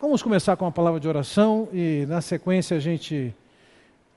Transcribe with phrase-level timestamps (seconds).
[0.00, 3.34] Vamos começar com uma palavra de oração e, na sequência, a gente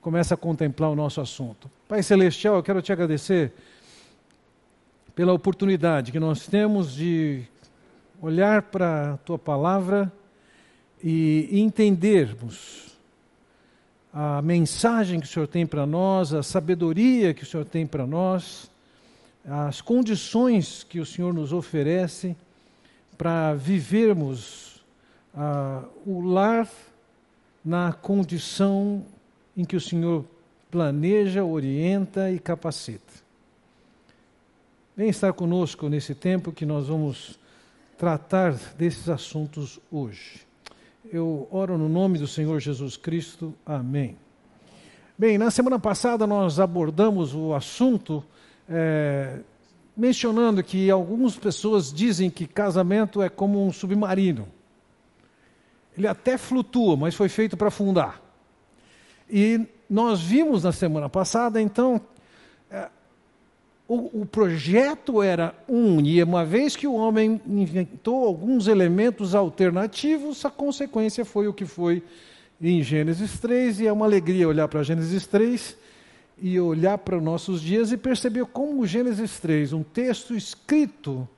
[0.00, 1.68] começa a contemplar o nosso assunto.
[1.88, 3.52] Pai Celestial, eu quero te agradecer
[5.12, 7.42] pela oportunidade que nós temos de
[8.22, 10.12] olhar para a tua palavra
[11.02, 12.96] e entendermos
[14.14, 18.06] a mensagem que o Senhor tem para nós, a sabedoria que o Senhor tem para
[18.06, 18.70] nós,
[19.44, 22.36] as condições que o Senhor nos oferece
[23.18, 24.71] para vivermos
[25.34, 26.68] ah, o lar
[27.64, 29.04] na condição
[29.56, 30.24] em que o Senhor
[30.70, 33.12] planeja, orienta e capacita.
[34.96, 37.38] Vem estar conosco nesse tempo que nós vamos
[37.96, 40.40] tratar desses assuntos hoje.
[41.10, 43.54] Eu oro no nome do Senhor Jesus Cristo.
[43.64, 44.16] Amém.
[45.16, 48.24] Bem, na semana passada nós abordamos o assunto
[48.68, 49.40] é,
[49.96, 54.48] mencionando que algumas pessoas dizem que casamento é como um submarino.
[55.96, 58.20] Ele até flutua, mas foi feito para afundar.
[59.30, 62.00] E nós vimos na semana passada, então,
[62.70, 62.88] é,
[63.86, 70.44] o, o, projeto era um, e uma vez que o homem inventou alguns elementos alternativos,
[70.44, 72.02] a consequência foi o que foi
[72.60, 75.76] em Gênesis 3, e é uma alegria olhar para Gênesis 3
[76.38, 81.28] e olhar para nossos dias e perceber como Gênesis 3, um texto escrito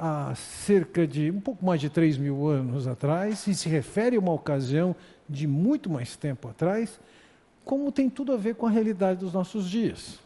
[0.00, 4.18] há cerca de um pouco mais de 3 mil anos atrás, e se refere a
[4.18, 4.96] uma ocasião
[5.28, 6.98] de muito mais tempo atrás,
[7.62, 10.18] como tem tudo a ver com a realidade dos nossos dias.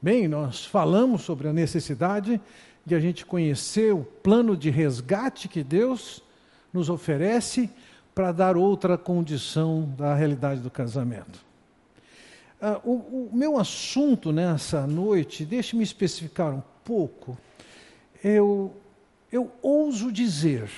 [0.00, 2.40] Bem, nós falamos sobre a necessidade
[2.86, 6.22] de a gente conhecer o plano de resgate que Deus
[6.72, 7.68] nos oferece
[8.14, 11.44] para dar outra condição da realidade do casamento.
[12.58, 17.36] Ah, o, o meu assunto nessa noite, deixe-me especificar um pouco
[18.22, 18.76] eu,
[19.30, 20.70] eu ouso dizer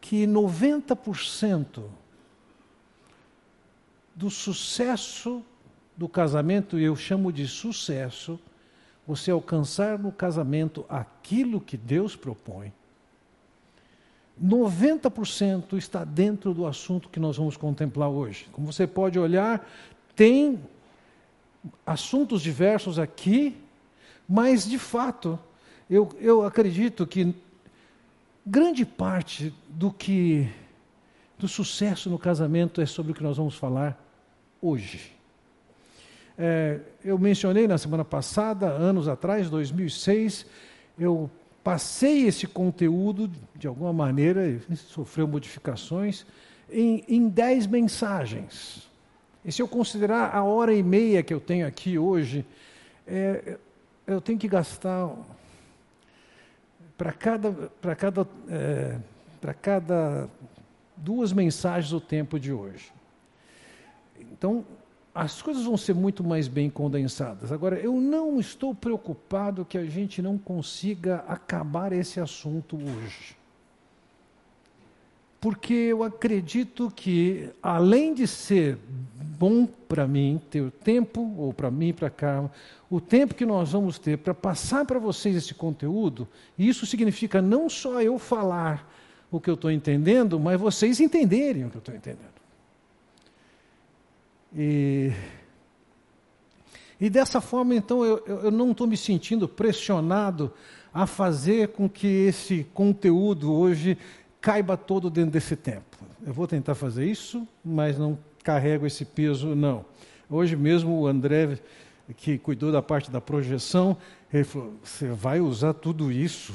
[0.00, 1.84] que 90%
[4.14, 5.44] do sucesso
[5.96, 8.40] do casamento, e eu chamo de sucesso,
[9.06, 12.72] você alcançar no casamento aquilo que Deus propõe,
[14.42, 18.48] 90% está dentro do assunto que nós vamos contemplar hoje.
[18.52, 19.68] Como você pode olhar,
[20.16, 20.58] tem
[21.84, 23.54] assuntos diversos aqui
[24.32, 25.36] mas, de fato,
[25.90, 27.34] eu, eu acredito que
[28.46, 30.48] grande parte do que
[31.36, 34.00] do sucesso no casamento é sobre o que nós vamos falar
[34.62, 35.10] hoje.
[36.38, 40.46] É, eu mencionei na semana passada, anos atrás, 2006,
[40.96, 41.28] eu
[41.64, 46.24] passei esse conteúdo, de alguma maneira, sofreu modificações,
[46.70, 48.88] em, em dez mensagens.
[49.44, 52.46] E se eu considerar a hora e meia que eu tenho aqui hoje,
[53.08, 53.58] é,
[54.14, 55.10] eu tenho que gastar
[56.96, 58.98] para cada, para cada, é,
[59.40, 60.28] para cada
[60.96, 62.92] duas mensagens o tempo de hoje.
[64.18, 64.64] Então,
[65.14, 67.50] as coisas vão ser muito mais bem condensadas.
[67.50, 73.39] Agora, eu não estou preocupado que a gente não consiga acabar esse assunto hoje
[75.40, 78.78] porque eu acredito que, além de ser
[79.38, 82.50] bom para mim ter o tempo, ou para mim, para cá,
[82.90, 86.28] o tempo que nós vamos ter para passar para vocês esse conteúdo,
[86.58, 88.86] isso significa não só eu falar
[89.30, 92.40] o que eu estou entendendo, mas vocês entenderem o que eu estou entendendo.
[94.54, 95.12] E,
[97.00, 100.52] e dessa forma, então, eu, eu não estou me sentindo pressionado
[100.92, 103.96] a fazer com que esse conteúdo hoje
[104.40, 105.98] caiba todo dentro desse tempo.
[106.24, 109.84] Eu vou tentar fazer isso, mas não carrego esse peso, não.
[110.28, 111.58] Hoje mesmo o André,
[112.16, 113.96] que cuidou da parte da projeção,
[114.32, 116.54] ele falou: Você vai usar tudo isso?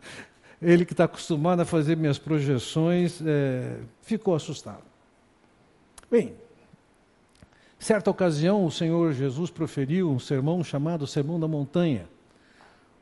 [0.60, 4.82] ele que está acostumado a fazer minhas projeções, é, ficou assustado.
[6.10, 6.34] Bem,
[7.78, 12.08] certa ocasião o Senhor Jesus proferiu um sermão chamado Sermão da Montanha.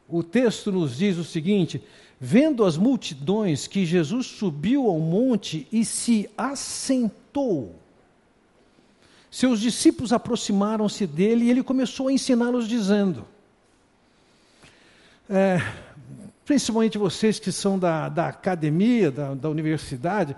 [0.08, 1.82] O texto nos diz o seguinte:
[2.18, 7.74] Vendo as multidões que Jesus subiu ao monte e se assentou,
[9.30, 13.26] seus discípulos aproximaram-se dele e ele começou a ensiná-los, dizendo:
[15.28, 15.60] é,
[16.46, 20.34] principalmente vocês que são da, da academia, da, da universidade,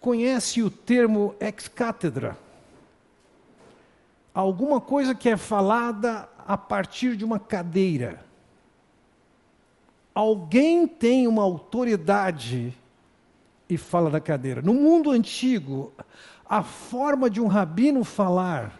[0.00, 2.36] conhecem o termo ex-cátedra.
[4.34, 8.29] Alguma coisa que é falada a partir de uma cadeira
[10.20, 12.74] alguém tem uma autoridade
[13.68, 14.60] e fala da cadeira.
[14.60, 15.92] No mundo antigo,
[16.44, 18.78] a forma de um rabino falar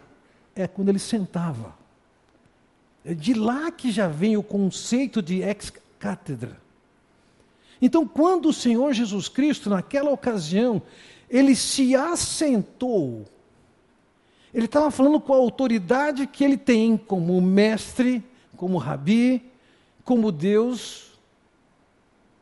[0.55, 1.73] é quando ele sentava.
[3.03, 6.61] É de lá que já vem o conceito de ex-cátedra.
[7.81, 10.79] Então, quando o Senhor Jesus Cristo, naquela ocasião,
[11.27, 13.25] ele se assentou,
[14.53, 18.23] ele estava falando com a autoridade que ele tem como mestre,
[18.55, 19.41] como rabi,
[20.03, 21.10] como Deus,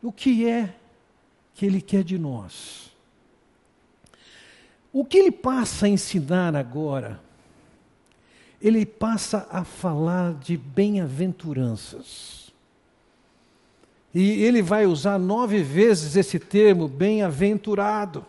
[0.01, 0.75] o que é
[1.53, 2.89] que ele quer de nós.
[4.91, 7.19] O que ele passa a ensinar agora?
[8.61, 12.51] Ele passa a falar de bem-aventuranças.
[14.13, 18.25] E ele vai usar nove vezes esse termo, bem-aventurado,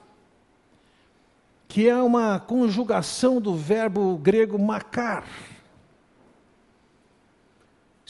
[1.67, 5.25] que é uma conjugação do verbo grego macar.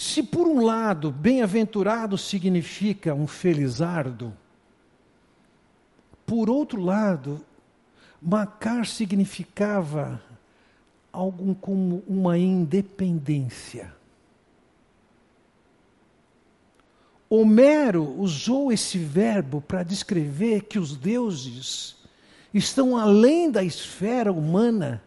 [0.01, 4.33] Se por um lado, bem-aventurado significa um felizardo,
[6.25, 7.45] por outro lado,
[8.21, 10.23] macar significava
[11.13, 13.95] algo como uma independência.
[17.29, 21.95] Homero usou esse verbo para descrever que os deuses
[22.55, 25.03] estão além da esfera humana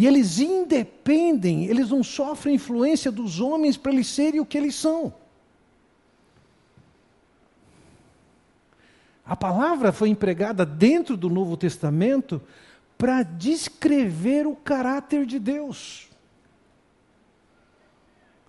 [0.00, 4.74] e eles independem, eles não sofrem influência dos homens para eles serem o que eles
[4.74, 5.12] são.
[9.26, 12.40] A palavra foi empregada dentro do Novo Testamento
[12.96, 16.08] para descrever o caráter de Deus.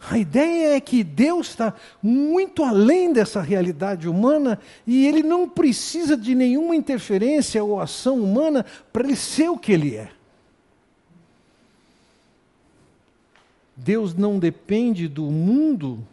[0.09, 4.57] A ideia é que Deus está muito além dessa realidade humana
[4.87, 9.73] e ele não precisa de nenhuma interferência ou ação humana para ele ser o que
[9.73, 10.20] ele é.
[13.83, 16.05] Deus não depende do mundo,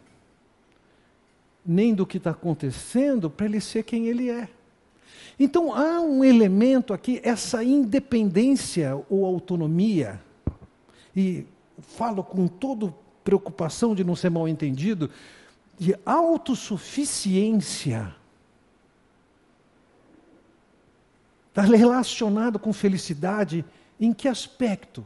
[1.63, 4.49] nem do que está acontecendo, para ele ser quem ele é.
[5.39, 10.19] Então há um elemento aqui, essa independência ou autonomia,
[11.15, 11.45] e
[11.77, 12.91] falo com toda
[13.23, 15.11] preocupação de não ser mal entendido,
[15.77, 18.15] de autossuficiência.
[21.49, 23.63] Está relacionado com felicidade
[23.99, 25.05] em que aspecto?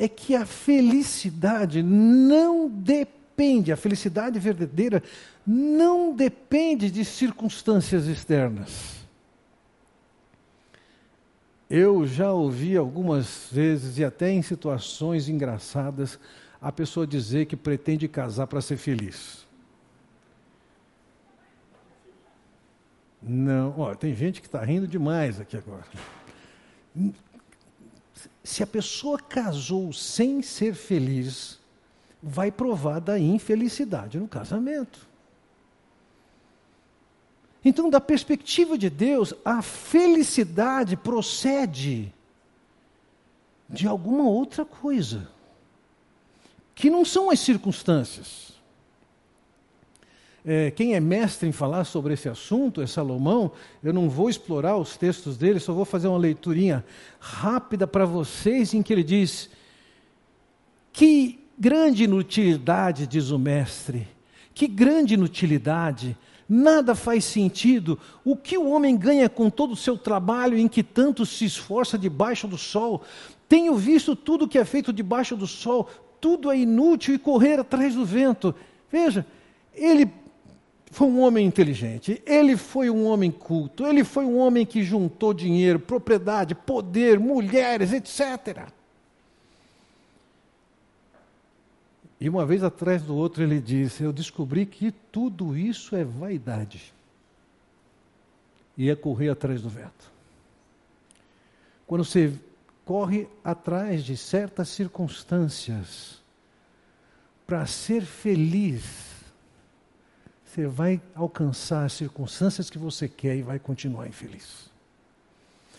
[0.00, 5.02] É que a felicidade não depende, a felicidade verdadeira
[5.44, 8.98] não depende de circunstâncias externas.
[11.68, 16.16] Eu já ouvi algumas vezes, e até em situações engraçadas,
[16.62, 19.44] a pessoa dizer que pretende casar para ser feliz.
[23.20, 25.84] Não, ó, tem gente que está rindo demais aqui agora.
[28.48, 31.58] Se a pessoa casou sem ser feliz,
[32.22, 35.06] vai provar da infelicidade no casamento.
[37.62, 42.10] Então, da perspectiva de Deus, a felicidade procede
[43.68, 45.30] de alguma outra coisa,
[46.74, 48.54] que não são as circunstâncias.
[50.50, 53.52] É, quem é mestre em falar sobre esse assunto é Salomão.
[53.84, 56.82] Eu não vou explorar os textos dele, só vou fazer uma leiturinha
[57.20, 59.50] rápida para vocês, em que ele diz:
[60.90, 64.08] Que grande inutilidade, diz o mestre,
[64.54, 66.16] que grande inutilidade
[66.48, 67.98] Nada faz sentido.
[68.24, 71.98] O que o homem ganha com todo o seu trabalho em que tanto se esforça
[71.98, 73.02] debaixo do sol?
[73.46, 77.94] Tenho visto tudo que é feito debaixo do sol, tudo é inútil e correr atrás
[77.94, 78.54] do vento.
[78.90, 79.26] Veja,
[79.74, 80.10] ele
[80.90, 85.34] foi um homem inteligente, ele foi um homem culto, ele foi um homem que juntou
[85.34, 88.68] dinheiro, propriedade, poder, mulheres, etc.
[92.20, 96.92] E uma vez atrás do outro ele disse: Eu descobri que tudo isso é vaidade.
[98.76, 100.10] E é correr atrás do vento.
[101.86, 102.32] Quando você
[102.84, 106.20] corre atrás de certas circunstâncias
[107.46, 109.07] para ser feliz,
[110.58, 114.68] você vai alcançar as circunstâncias que você quer e vai continuar infeliz.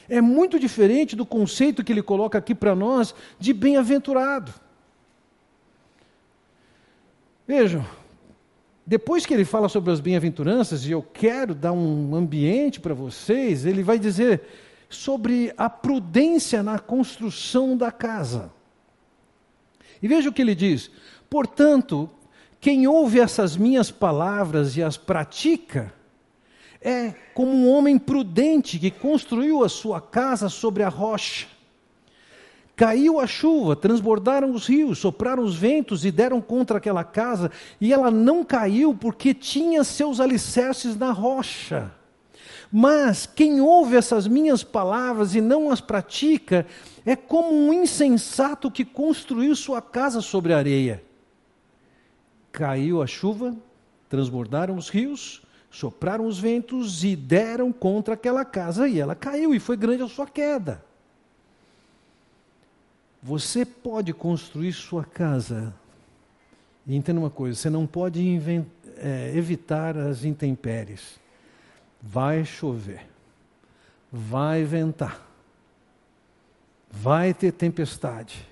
[0.07, 4.53] É muito diferente do conceito que ele coloca aqui para nós de bem-aventurado.
[7.45, 7.86] Vejam,
[8.88, 13.65] depois que ele fala sobre as bem-aventuranças, e eu quero dar um ambiente para vocês,
[13.65, 14.41] ele vai dizer
[14.89, 18.50] sobre a prudência na construção da casa.
[20.01, 20.89] E veja o que ele diz:
[21.29, 22.09] portanto,
[22.61, 25.93] quem ouve essas minhas palavras e as pratica,
[26.81, 31.47] é como um homem prudente que construiu a sua casa sobre a rocha.
[32.75, 37.91] Caiu a chuva, transbordaram os rios, sopraram os ventos e deram contra aquela casa, e
[37.91, 41.91] ela não caiu porque tinha seus alicerces na rocha.
[42.71, 46.65] Mas quem ouve essas minhas palavras e não as pratica,
[47.05, 51.08] é como um insensato que construiu sua casa sobre a areia.
[52.59, 53.55] Caiu a chuva,
[54.09, 59.59] transbordaram os rios, Sopraram os ventos e deram contra aquela casa, e ela caiu, e
[59.59, 60.83] foi grande a sua queda.
[63.21, 65.73] Você pode construir sua casa.
[66.87, 68.19] E entenda uma coisa: você não pode
[68.97, 71.19] é, evitar as intempéries.
[72.01, 73.07] Vai chover,
[74.11, 75.21] vai ventar,
[76.89, 78.48] vai ter tempestade.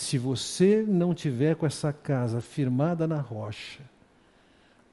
[0.00, 3.82] Se você não tiver com essa casa firmada na rocha,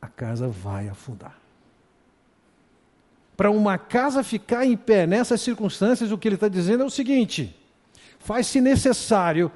[0.01, 1.39] a casa vai afundar.
[3.37, 6.89] Para uma casa ficar em pé nessas circunstâncias, o que ele está dizendo é o
[6.89, 7.55] seguinte:
[8.19, 9.49] faz-se necessário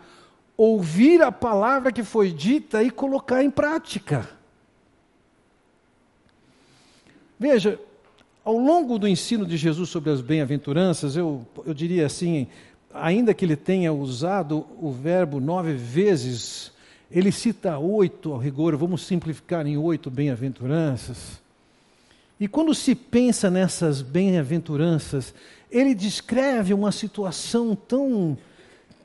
[0.55, 4.29] ouvir a palavra que foi dita e colocar em prática.
[7.37, 7.77] Veja,
[8.45, 12.47] ao longo do ensino de Jesus sobre as bem-aventuranças, eu, eu diria assim,
[12.93, 16.71] ainda que ele tenha usado o verbo nove vezes,
[17.09, 21.41] ele cita oito ao rigor, vamos simplificar em oito bem-aventuranças.
[22.39, 25.33] E quando se pensa nessas bem-aventuranças,
[25.69, 28.37] ele descreve uma situação tão,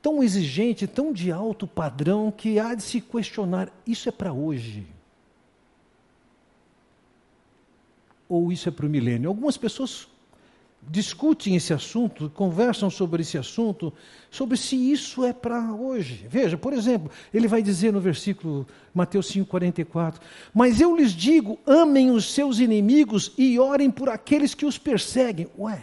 [0.01, 4.87] tão exigente, tão de alto padrão, que há de se questionar: isso é para hoje?
[8.29, 9.29] Ou isso é para o milênio?
[9.29, 10.09] Algumas pessoas
[10.89, 13.93] discutem esse assunto, conversam sobre esse assunto,
[14.31, 16.27] sobre se isso é para hoje.
[16.29, 20.21] Veja, por exemplo, ele vai dizer no versículo Mateus 5:44:
[20.55, 25.49] "Mas eu lhes digo, amem os seus inimigos e orem por aqueles que os perseguem".
[25.59, 25.83] Ué,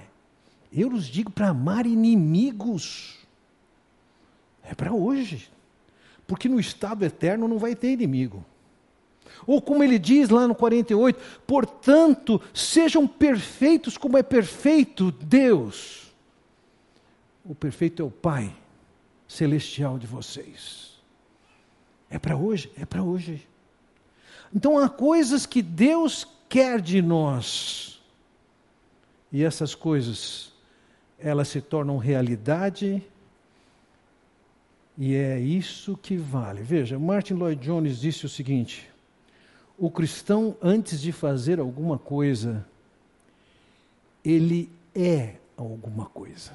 [0.71, 3.17] eu lhes digo para amar inimigos.
[4.63, 5.49] É para hoje.
[6.25, 8.45] Porque no estado eterno não vai ter inimigo.
[9.45, 16.13] Ou como ele diz lá no 48, portanto, sejam perfeitos como é perfeito Deus.
[17.43, 18.55] O perfeito é o Pai
[19.27, 20.93] celestial de vocês.
[22.09, 22.71] É para hoje?
[22.77, 23.47] É para hoje.
[24.55, 28.01] Então há coisas que Deus quer de nós.
[29.31, 30.53] E essas coisas,
[31.17, 33.03] elas se tornam realidade
[34.97, 36.61] e é isso que vale.
[36.61, 38.89] Veja, Martin Lloyd Jones disse o seguinte:
[39.83, 42.65] o cristão, antes de fazer alguma coisa,
[44.23, 46.53] ele é alguma coisa.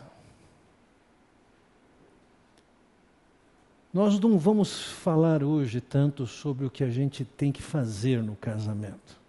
[3.92, 8.34] Nós não vamos falar hoje tanto sobre o que a gente tem que fazer no
[8.34, 9.20] casamento.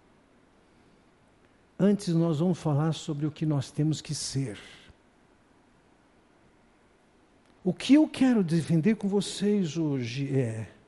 [1.78, 4.58] Antes, nós vamos falar sobre o que nós temos que ser.
[7.62, 10.79] O que eu quero defender com vocês hoje é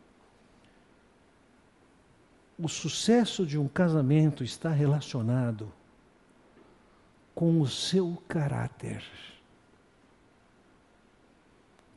[2.62, 5.73] o sucesso de um casamento está relacionado
[7.35, 9.02] com o seu caráter.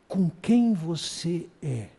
[0.07, 1.89] Com quem você é.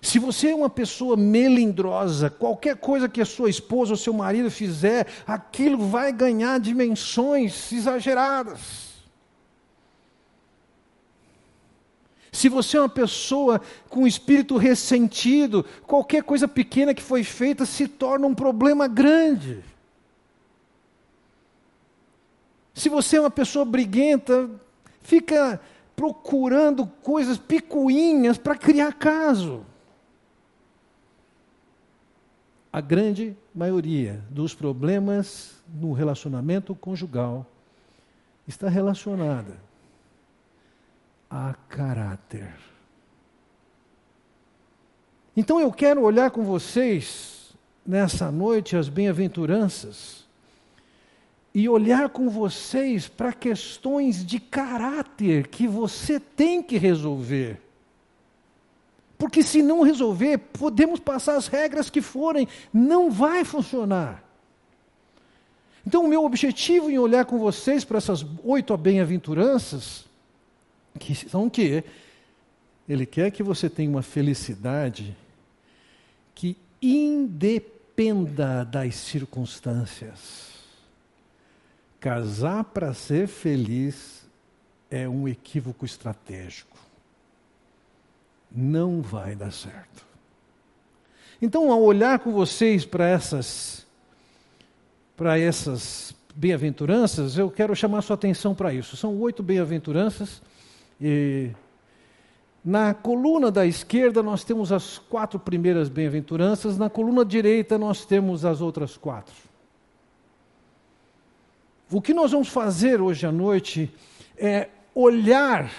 [0.00, 4.50] Se você é uma pessoa melindrosa, qualquer coisa que a sua esposa ou seu marido
[4.50, 8.91] fizer, aquilo vai ganhar dimensões exageradas.
[12.32, 13.60] Se você é uma pessoa
[13.90, 19.62] com espírito ressentido, qualquer coisa pequena que foi feita se torna um problema grande.
[22.72, 24.48] Se você é uma pessoa briguenta,
[25.02, 25.60] fica
[25.94, 29.66] procurando coisas picuinhas para criar caso.
[32.72, 37.46] A grande maioria dos problemas no relacionamento conjugal
[38.48, 39.71] está relacionada
[41.32, 42.54] a caráter.
[45.34, 47.54] Então eu quero olhar com vocês
[47.86, 50.26] nessa noite as bem-aventuranças
[51.54, 57.58] e olhar com vocês para questões de caráter que você tem que resolver.
[59.16, 64.22] Porque se não resolver, podemos passar as regras que forem, não vai funcionar.
[65.86, 70.11] Então, o meu objetivo em olhar com vocês para essas oito bem-aventuranças
[71.28, 71.84] são o quê?
[72.88, 75.16] Ele quer que você tenha uma felicidade
[76.34, 80.52] que independa das circunstâncias.
[82.00, 84.22] Casar para ser feliz
[84.90, 86.76] é um equívoco estratégico.
[88.50, 90.04] Não vai dar certo.
[91.40, 93.86] Então, ao olhar com vocês para essas
[95.16, 98.96] para essas bem-aventuranças, eu quero chamar sua atenção para isso.
[98.96, 100.42] São oito bem-aventuranças
[101.00, 101.50] e
[102.64, 108.44] na coluna da esquerda nós temos as quatro primeiras bem-aventuranças, na coluna direita nós temos
[108.44, 109.34] as outras quatro.
[111.90, 113.92] O que nós vamos fazer hoje à noite
[114.36, 115.70] é olhar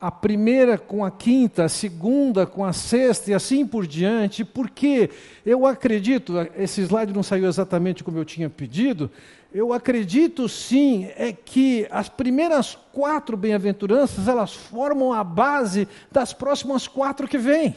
[0.00, 5.10] a primeira com a quinta, a segunda com a sexta e assim por diante, porque
[5.44, 9.10] eu acredito, esse slide não saiu exatamente como eu tinha pedido,
[9.54, 16.86] eu acredito sim é que as primeiras quatro bem-aventuranças elas formam a base das próximas
[16.86, 17.74] quatro que vêm.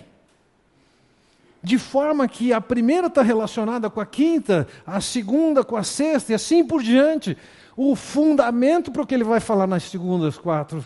[1.64, 6.32] De forma que a primeira está relacionada com a quinta, a segunda com a sexta
[6.32, 7.38] e assim por diante.
[7.78, 10.86] O fundamento para o que ele vai falar nas segundas quatro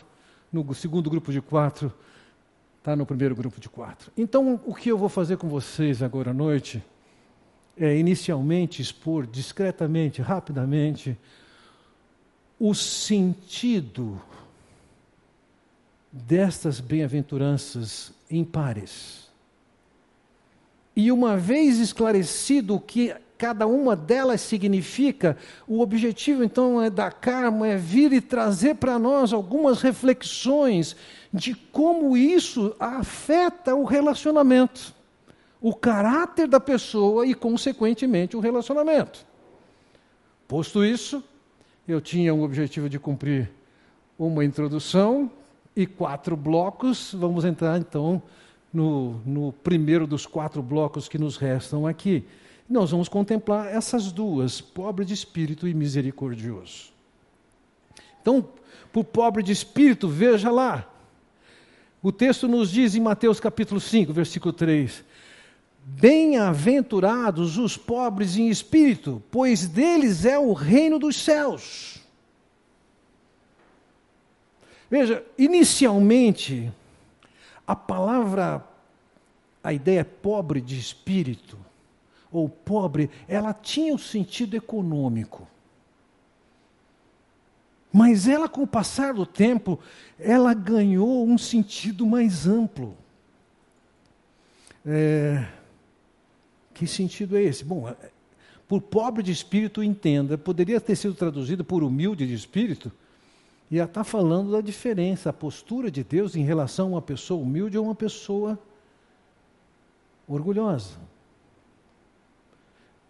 [0.53, 1.91] no segundo grupo de quatro,
[2.77, 4.11] está no primeiro grupo de quatro.
[4.15, 6.83] Então, o que eu vou fazer com vocês agora à noite
[7.75, 11.17] é, inicialmente, expor discretamente, rapidamente,
[12.59, 14.21] o sentido
[16.11, 19.27] destas bem-aventuranças impares.
[20.95, 25.35] E uma vez esclarecido o que cada uma delas significa,
[25.67, 30.95] o objetivo então é da karma é vir e trazer para nós algumas reflexões
[31.33, 34.95] de como isso afeta o relacionamento,
[35.59, 39.25] o caráter da pessoa e, consequentemente, o relacionamento.
[40.47, 41.21] Posto isso,
[41.85, 43.51] eu tinha um objetivo de cumprir
[44.17, 45.29] uma introdução
[45.75, 47.13] e quatro blocos.
[47.13, 48.23] Vamos entrar então
[48.71, 52.25] no, no primeiro dos quatro blocos que nos restam aqui
[52.69, 56.91] nós vamos contemplar essas duas, pobre de espírito e misericordioso.
[58.21, 58.47] Então,
[58.91, 60.89] para o pobre de espírito, veja lá.
[62.01, 65.03] O texto nos diz em Mateus capítulo 5, versículo 3:
[65.85, 71.99] Bem-aventurados os pobres em espírito, pois deles é o reino dos céus.
[74.89, 76.71] Veja, inicialmente,
[77.65, 78.63] a palavra,
[79.63, 81.57] a ideia é pobre de espírito,
[82.33, 85.47] ou pobre, ela tinha um sentido econômico.
[87.91, 89.79] Mas ela, com o passar do tempo,
[90.17, 92.97] ela ganhou um sentido mais amplo.
[94.83, 95.45] É,
[96.73, 97.63] que sentido é esse?
[97.63, 97.95] Bom, é,
[98.67, 102.91] por pobre de espírito, entenda, poderia ter sido traduzido por humilde de espírito,
[103.69, 107.41] e ela está falando da diferença, a postura de Deus em relação a uma pessoa
[107.41, 108.57] humilde ou uma pessoa
[110.27, 111.12] orgulhosa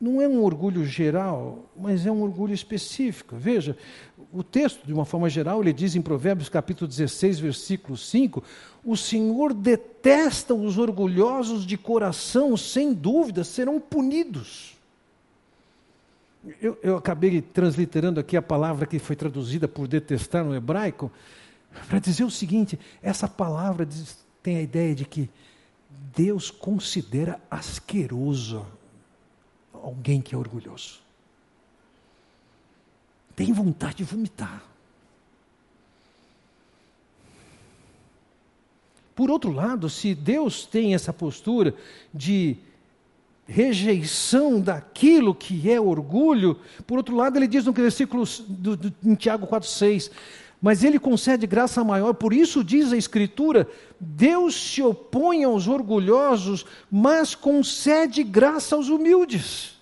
[0.04, 3.38] não é um orgulho geral, mas é um orgulho específico.
[3.38, 3.78] Veja,
[4.34, 8.44] o texto, de uma forma geral, ele diz em Provérbios capítulo 16, versículo 5:
[8.84, 14.76] O Senhor detesta os orgulhosos de coração, sem dúvida serão punidos.
[16.62, 21.10] Eu, eu acabei transliterando aqui a palavra que foi traduzida por detestar no hebraico,
[21.88, 25.30] para dizer o seguinte: essa palavra diz, tem a ideia de que
[26.14, 28.66] Deus considera asqueroso
[29.84, 31.02] alguém que é orgulhoso.
[33.36, 34.64] Tem vontade de vomitar.
[39.14, 41.76] Por outro lado, se Deus tem essa postura
[42.14, 42.58] de
[43.46, 49.14] rejeição daquilo que é orgulho, por outro lado, ele diz no versículo do, do, em
[49.14, 50.10] Tiago 4,6:
[50.62, 53.70] Mas ele concede graça maior, por isso diz a Escritura:
[54.00, 59.73] Deus se opõe aos orgulhosos, mas concede graça aos humildes.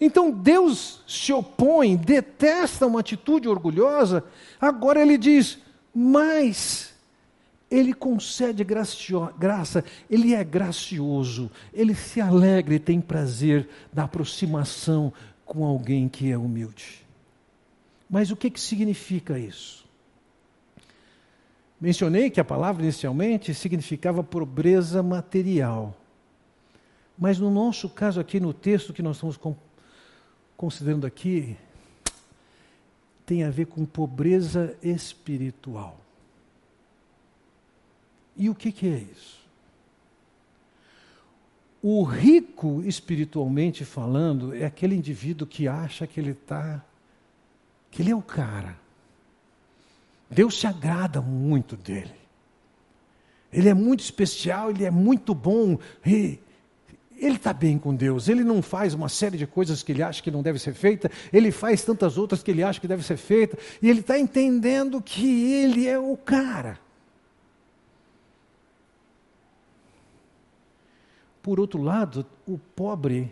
[0.00, 4.24] Então Deus se opõe, detesta uma atitude orgulhosa,
[4.58, 5.58] agora ele diz,
[5.94, 6.94] mas
[7.70, 15.12] ele concede graça, ele é gracioso, ele se alegra e tem prazer da aproximação
[15.44, 17.06] com alguém que é humilde.
[18.08, 19.88] Mas o que, que significa isso?
[21.80, 25.96] Mencionei que a palavra inicialmente significava pobreza material.
[27.16, 29.36] Mas no nosso caso aqui no texto que nós estamos
[30.60, 31.56] considerando aqui,
[33.24, 35.98] tem a ver com pobreza espiritual.
[38.36, 39.40] E o que, que é isso?
[41.82, 46.84] O rico espiritualmente falando é aquele indivíduo que acha que ele está,
[47.90, 48.76] que ele é o cara.
[50.28, 52.20] Deus se agrada muito dele.
[53.50, 55.78] Ele é muito especial, ele é muito bom.
[56.04, 56.38] E
[57.20, 60.22] ele está bem com Deus, ele não faz uma série de coisas que ele acha
[60.22, 63.18] que não deve ser feita, ele faz tantas outras que ele acha que deve ser
[63.18, 66.78] feita, e ele está entendendo que ele é o cara.
[71.42, 73.30] Por outro lado, o pobre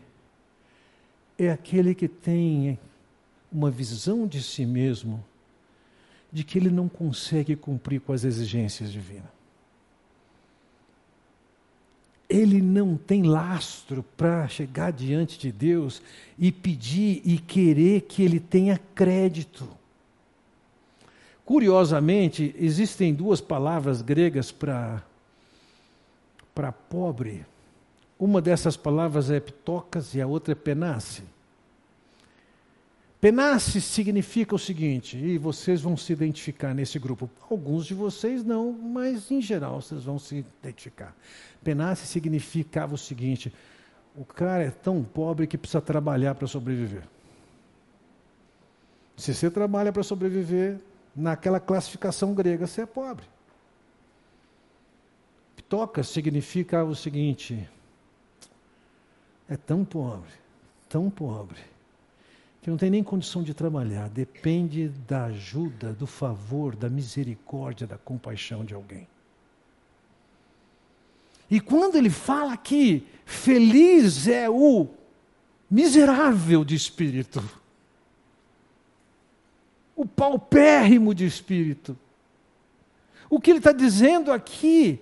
[1.38, 2.78] é aquele que tem
[3.50, 5.24] uma visão de si mesmo
[6.30, 9.37] de que ele não consegue cumprir com as exigências divinas
[12.28, 16.02] ele não tem lastro para chegar diante de Deus
[16.38, 19.66] e pedir e querer que ele tenha crédito.
[21.44, 25.02] Curiosamente, existem duas palavras gregas para
[26.54, 27.46] para pobre.
[28.18, 31.22] Uma dessas palavras é ptocas e a outra é penace.
[33.20, 37.28] Penace significa o seguinte, e vocês vão se identificar nesse grupo.
[37.50, 41.16] Alguns de vocês não, mas em geral vocês vão se identificar.
[41.64, 43.52] Penace significava o seguinte:
[44.16, 47.02] o cara é tão pobre que precisa trabalhar para sobreviver.
[49.16, 50.78] Se você trabalha para sobreviver,
[51.14, 53.24] naquela classificação grega, você é pobre.
[55.56, 57.68] Ptoca significa o seguinte:
[59.48, 60.30] é tão pobre,
[60.88, 61.58] tão pobre,
[62.68, 67.96] que não tem nem condição de trabalhar, depende da ajuda, do favor, da misericórdia, da
[67.96, 69.08] compaixão de alguém.
[71.50, 74.86] E quando ele fala aqui, feliz é o
[75.70, 77.42] miserável de espírito,
[79.96, 81.96] o paupérrimo de espírito.
[83.30, 85.00] O que ele está dizendo aqui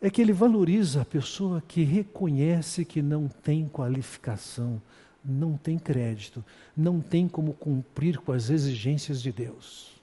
[0.00, 4.80] é que ele valoriza a pessoa que reconhece que não tem qualificação,
[5.26, 6.44] não tem crédito,
[6.76, 9.96] não tem como cumprir com as exigências de Deus.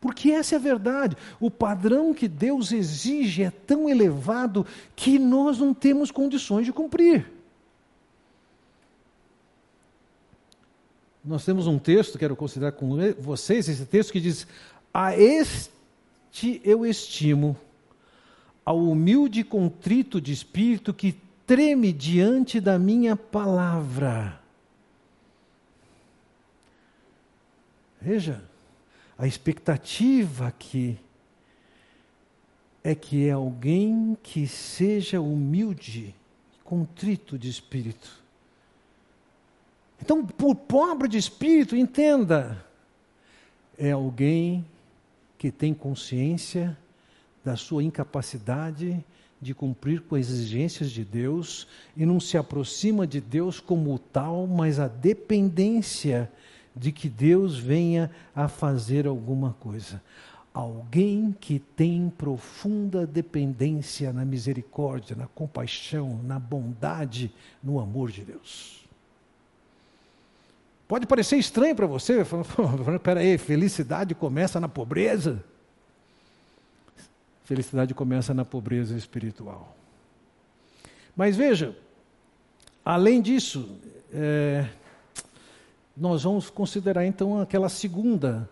[0.00, 1.16] Porque essa é a verdade.
[1.40, 7.30] O padrão que Deus exige é tão elevado que nós não temos condições de cumprir.
[11.24, 14.46] Nós temos um texto, quero considerar com vocês, esse texto que diz:
[14.92, 17.56] A este eu estimo,
[18.62, 24.40] ao humilde e contrito de espírito que treme diante da minha palavra.
[28.00, 28.42] Veja,
[29.16, 30.98] a expectativa aqui
[32.82, 36.14] é que é alguém que seja humilde,
[36.62, 38.22] contrito de espírito.
[40.00, 42.62] Então, por pobre de espírito, entenda,
[43.78, 44.66] é alguém
[45.38, 46.76] que tem consciência
[47.42, 49.02] da sua incapacidade
[49.44, 54.46] de cumprir com as exigências de Deus e não se aproxima de Deus como tal,
[54.46, 56.30] mas a dependência
[56.74, 60.02] de que Deus venha a fazer alguma coisa.
[60.52, 67.30] Alguém que tem profunda dependência na misericórdia, na compaixão, na bondade,
[67.62, 68.84] no amor de Deus.
[70.88, 75.44] Pode parecer estranho para você, falando, peraí, felicidade começa na pobreza?
[77.44, 79.76] Felicidade começa na pobreza espiritual.
[81.14, 81.76] Mas veja,
[82.84, 83.78] além disso,
[84.12, 84.66] é,
[85.96, 88.48] nós vamos considerar então aquela segunda,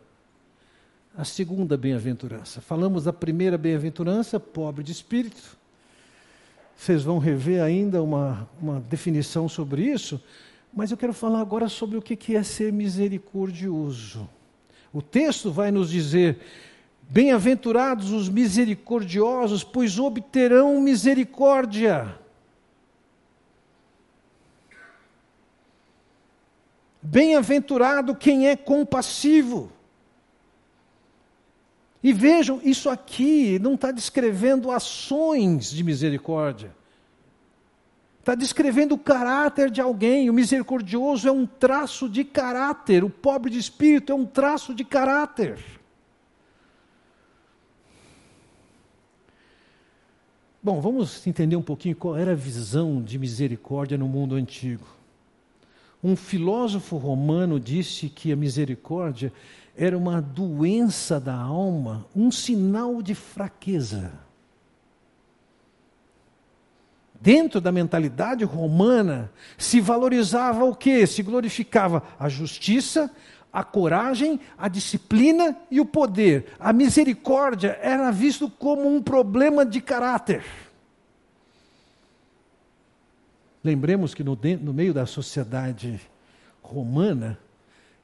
[1.17, 2.61] a segunda bem-aventurança.
[2.61, 5.57] Falamos da primeira bem-aventurança, pobre de espírito.
[6.77, 10.23] Vocês vão rever ainda uma, uma definição sobre isso,
[10.73, 14.29] mas eu quero falar agora sobre o que é ser misericordioso.
[14.93, 16.39] O texto vai nos dizer:
[17.13, 22.19] Bem-aventurados os misericordiosos, pois obterão misericórdia.
[27.03, 29.71] Bem-aventurado quem é compassivo.
[32.03, 36.75] E vejam, isso aqui não está descrevendo ações de misericórdia.
[38.21, 40.31] Está descrevendo o caráter de alguém.
[40.31, 43.05] O misericordioso é um traço de caráter.
[43.05, 45.82] O pobre de espírito é um traço de caráter.
[50.65, 54.87] Bom, vamos entender um pouquinho qual era a visão de misericórdia no mundo antigo.
[56.05, 59.33] Um filósofo romano disse que a misericórdia
[59.77, 64.13] era uma doença da alma, um sinal de fraqueza.
[67.21, 71.05] Dentro da mentalidade romana, se valorizava o que?
[71.09, 73.11] Se glorificava a justiça,
[73.53, 76.47] a coragem, a disciplina e o poder.
[76.59, 80.43] A misericórdia era visto como um problema de caráter.
[83.63, 86.01] Lembremos que no, no meio da sociedade
[86.63, 87.39] romana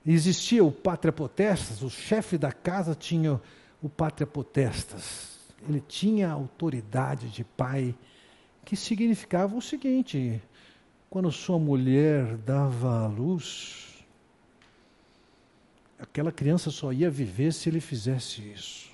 [0.07, 3.41] existia o pátria potestas, o chefe da casa tinha
[3.83, 5.39] o pátria potestas.
[5.69, 7.95] Ele tinha a autoridade de pai,
[8.65, 10.41] que significava o seguinte:
[11.11, 13.88] quando sua mulher dava à luz,
[15.99, 18.89] aquela criança só ia viver se ele fizesse isso.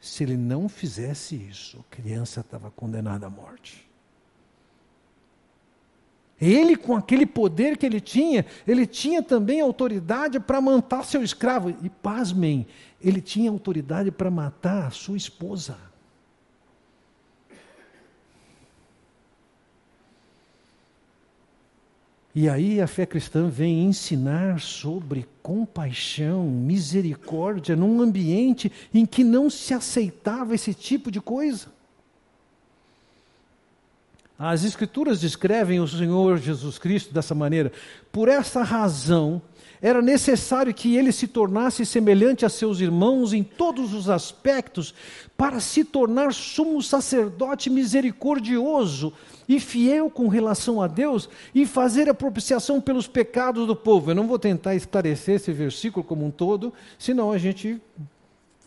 [0.00, 3.86] Se ele não fizesse isso, a criança estava condenada à morte.
[6.40, 11.74] Ele, com aquele poder que ele tinha, ele tinha também autoridade para matar seu escravo.
[11.82, 12.66] E pasmem,
[13.00, 15.78] ele tinha autoridade para matar a sua esposa.
[22.38, 29.48] E aí a fé cristã vem ensinar sobre compaixão, misericórdia, num ambiente em que não
[29.48, 31.68] se aceitava esse tipo de coisa.
[34.38, 37.72] As Escrituras descrevem o Senhor Jesus Cristo dessa maneira.
[38.12, 39.40] Por essa razão,
[39.80, 44.94] era necessário que ele se tornasse semelhante a seus irmãos em todos os aspectos,
[45.36, 49.12] para se tornar sumo sacerdote misericordioso
[49.48, 54.10] e fiel com relação a Deus e fazer a propiciação pelos pecados do povo.
[54.10, 57.80] Eu não vou tentar esclarecer esse versículo como um todo, senão a gente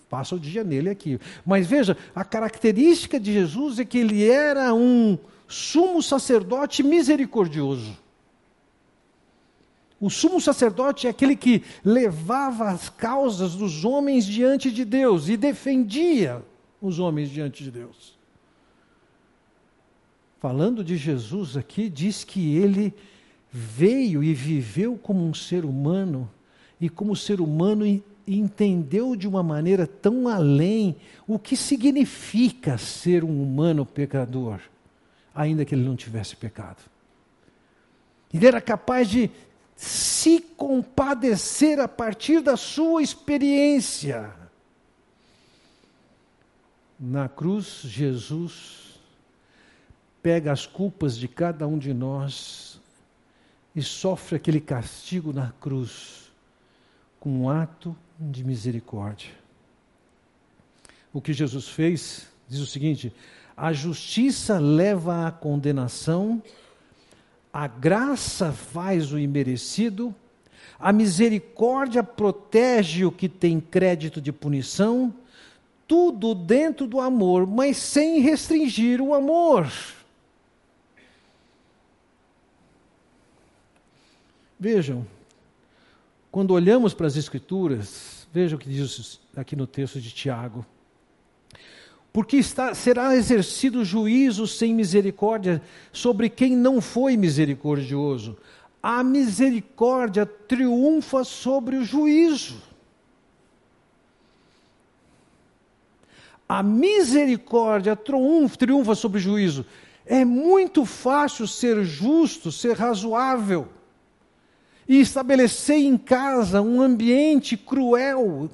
[0.10, 1.20] passa o dia nele aqui.
[1.46, 5.18] Mas veja, a característica de Jesus é que ele era um
[5.48, 7.98] sumo sacerdote misericordioso.
[10.00, 15.36] O sumo sacerdote é aquele que levava as causas dos homens diante de Deus e
[15.36, 16.42] defendia
[16.82, 18.18] os homens diante de Deus.
[20.40, 22.94] Falando de Jesus aqui, diz que ele
[23.52, 26.30] veio e viveu como um ser humano,
[26.80, 27.86] e como ser humano
[28.26, 30.96] entendeu de uma maneira tão além
[31.28, 34.62] o que significa ser um humano pecador,
[35.36, 36.82] ainda que ele não tivesse pecado.
[38.34, 39.30] Ele era capaz de
[39.80, 44.30] se compadecer a partir da sua experiência.
[47.00, 49.00] Na cruz, Jesus
[50.22, 52.82] pega as culpas de cada um de nós
[53.74, 56.30] e sofre aquele castigo na cruz
[57.18, 59.32] com um ato de misericórdia.
[61.14, 63.16] O que Jesus fez diz o seguinte:
[63.56, 66.44] a justiça leva à condenação
[67.52, 70.14] a graça faz o imerecido,
[70.80, 75.14] a misericórdia protege o que tem crédito de punição,
[75.88, 79.72] tudo dentro do amor, mas sem restringir o amor.
[84.60, 85.06] Vejam,
[86.32, 90.66] quando olhamos para as Escrituras, vejam o que diz aqui no texto de Tiago
[92.12, 95.62] porque está, será exercido juízo sem misericórdia
[95.94, 98.38] sobre quem não foi misericordioso.
[98.82, 102.62] A misericórdia triunfa sobre o juízo.
[106.48, 109.66] A misericórdia triunfa, triunfa sobre o juízo.
[110.06, 113.68] É muito fácil ser justo, ser razoável
[114.88, 118.50] e estabelecer em casa um ambiente cruel,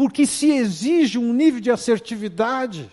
[0.00, 2.90] porque se exige um nível de assertividade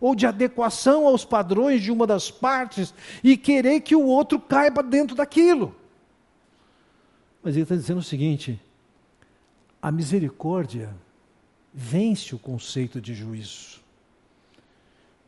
[0.00, 4.82] ou de adequação aos padrões de uma das partes e querer que o outro caiba
[4.82, 5.72] dentro daquilo.
[7.44, 8.60] Mas ele está dizendo o seguinte:
[9.80, 10.92] a misericórdia
[11.72, 13.80] vence o conceito de juízo.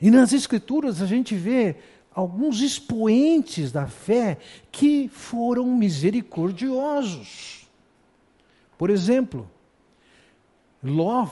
[0.01, 1.77] E nas Escrituras a gente vê
[2.13, 4.37] alguns expoentes da fé
[4.73, 7.69] que foram misericordiosos.
[8.77, 9.49] Por exemplo,
[10.85, 11.27] Ló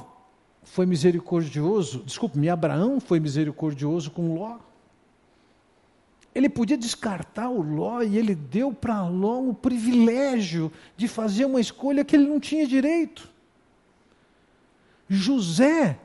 [0.62, 4.58] foi misericordioso, desculpe-me, Abraão foi misericordioso com Ló.
[6.34, 11.60] Ele podia descartar o Ló e ele deu para Ló o privilégio de fazer uma
[11.60, 13.28] escolha que ele não tinha direito.
[15.08, 15.98] José,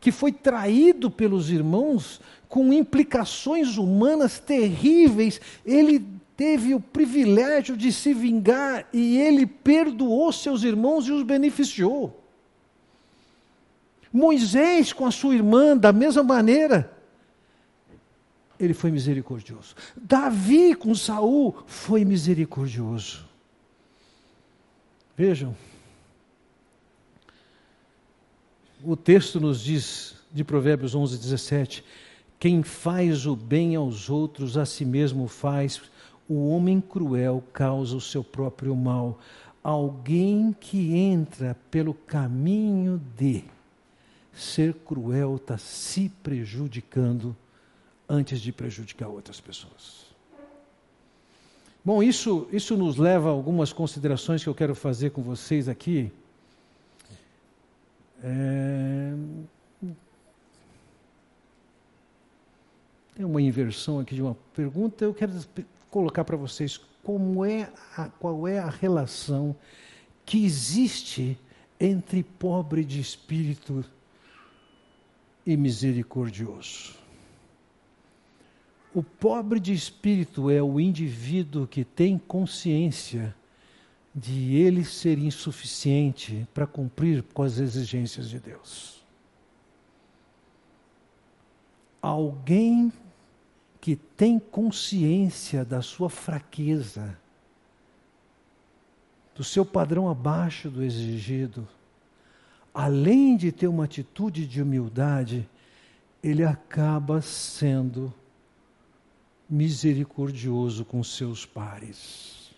[0.00, 8.14] que foi traído pelos irmãos com implicações humanas terríveis, ele teve o privilégio de se
[8.14, 12.25] vingar e ele perdoou seus irmãos e os beneficiou.
[14.16, 16.90] Moisés com a sua irmã, da mesma maneira,
[18.58, 19.74] ele foi misericordioso.
[19.94, 23.26] Davi com Saul foi misericordioso.
[25.14, 25.54] Vejam,
[28.82, 31.84] o texto nos diz, de Provérbios 11, 17:
[32.38, 35.82] Quem faz o bem aos outros, a si mesmo faz,
[36.26, 39.20] o homem cruel causa o seu próprio mal.
[39.62, 43.44] Alguém que entra pelo caminho de
[44.36, 47.34] ser cruel está se prejudicando
[48.08, 50.06] antes de prejudicar outras pessoas.
[51.82, 56.12] Bom, isso, isso nos leva a algumas considerações que eu quero fazer com vocês aqui.
[58.22, 59.14] É...
[63.14, 65.04] Tem uma inversão aqui de uma pergunta.
[65.04, 65.32] Eu quero
[65.90, 69.56] colocar para vocês como é a, qual é a relação
[70.24, 71.38] que existe
[71.78, 73.84] entre pobre de espírito
[75.46, 76.96] e misericordioso.
[78.92, 83.34] O pobre de espírito é o indivíduo que tem consciência
[84.14, 89.04] de ele ser insuficiente para cumprir com as exigências de Deus.
[92.00, 92.90] Alguém
[93.80, 97.18] que tem consciência da sua fraqueza,
[99.34, 101.68] do seu padrão abaixo do exigido,
[102.76, 105.48] além de ter uma atitude de humildade,
[106.22, 108.12] ele acaba sendo
[109.48, 112.50] misericordioso com seus pares.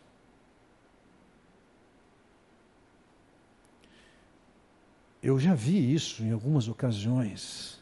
[5.22, 7.78] Eu já vi isso em algumas ocasiões.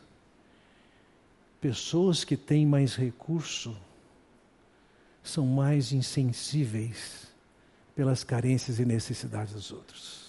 [1.58, 3.74] Pessoas que têm mais recurso
[5.22, 7.28] são mais insensíveis
[7.94, 10.25] pelas carências e necessidades dos outros.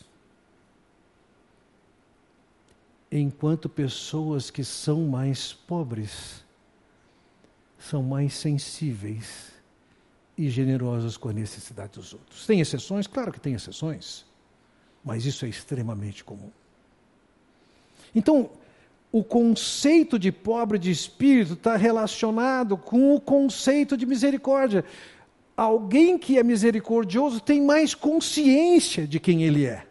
[3.12, 6.46] Enquanto pessoas que são mais pobres
[7.80, 9.52] são mais sensíveis
[10.38, 12.46] e generosas com a necessidade dos outros.
[12.46, 13.08] Tem exceções?
[13.08, 14.26] Claro que tem exceções,
[15.04, 16.52] mas isso é extremamente comum.
[18.13, 18.50] Então,
[19.12, 24.84] o conceito de pobre de espírito está relacionado com o conceito de misericórdia.
[25.56, 29.87] Alguém que é misericordioso tem mais consciência de quem ele é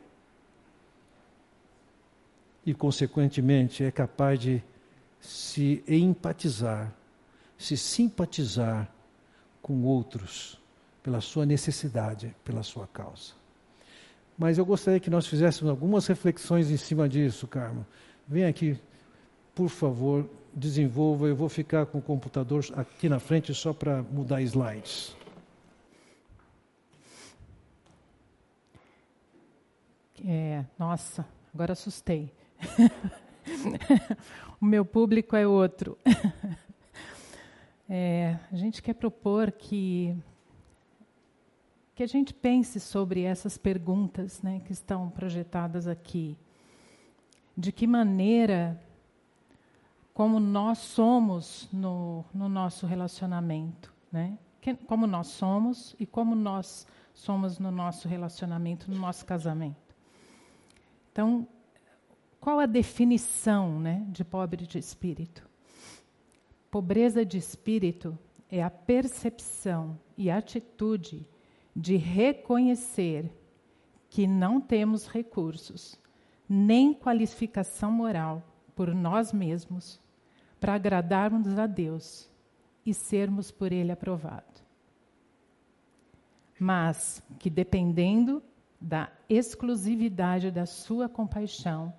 [2.67, 4.61] e, consequentemente, é capaz de
[5.21, 6.93] se empatizar,
[7.57, 8.91] se simpatizar
[9.63, 10.61] com outros
[11.03, 13.35] pela sua necessidade, pela sua causa.
[14.37, 17.87] Mas eu gostaria que nós fizéssemos algumas reflexões em cima disso, Carmo.
[18.27, 18.79] Vem aqui,
[19.55, 21.29] por favor, desenvolva.
[21.29, 25.17] Eu vou ficar com o computador aqui na frente só para mudar slides.
[30.27, 31.25] É, nossa,
[31.55, 32.36] agora assustei.
[34.61, 35.97] o meu público é outro.
[37.89, 40.17] É, a gente quer propor que
[41.97, 46.37] que a gente pense sobre essas perguntas né, que estão projetadas aqui.
[47.57, 48.79] De que maneira,
[50.13, 54.39] como nós somos no, no nosso relacionamento, né?
[54.87, 59.97] Como nós somos e como nós somos no nosso relacionamento, no nosso casamento.
[61.13, 61.49] Então,
[62.47, 65.51] qual a definição né, de pobre de espírito?
[66.71, 68.17] Pobreza de espírito
[68.49, 71.29] é a percepção e atitude
[71.75, 73.33] de reconhecer
[74.09, 76.01] que não temos recursos,
[76.49, 78.45] nem qualificação moral
[78.77, 80.01] por nós mesmos
[80.61, 82.31] para agradarmos a Deus
[82.87, 84.63] e sermos por Ele aprovados.
[86.61, 88.41] Mas que dependendo
[88.81, 91.93] da exclusividade da Sua compaixão,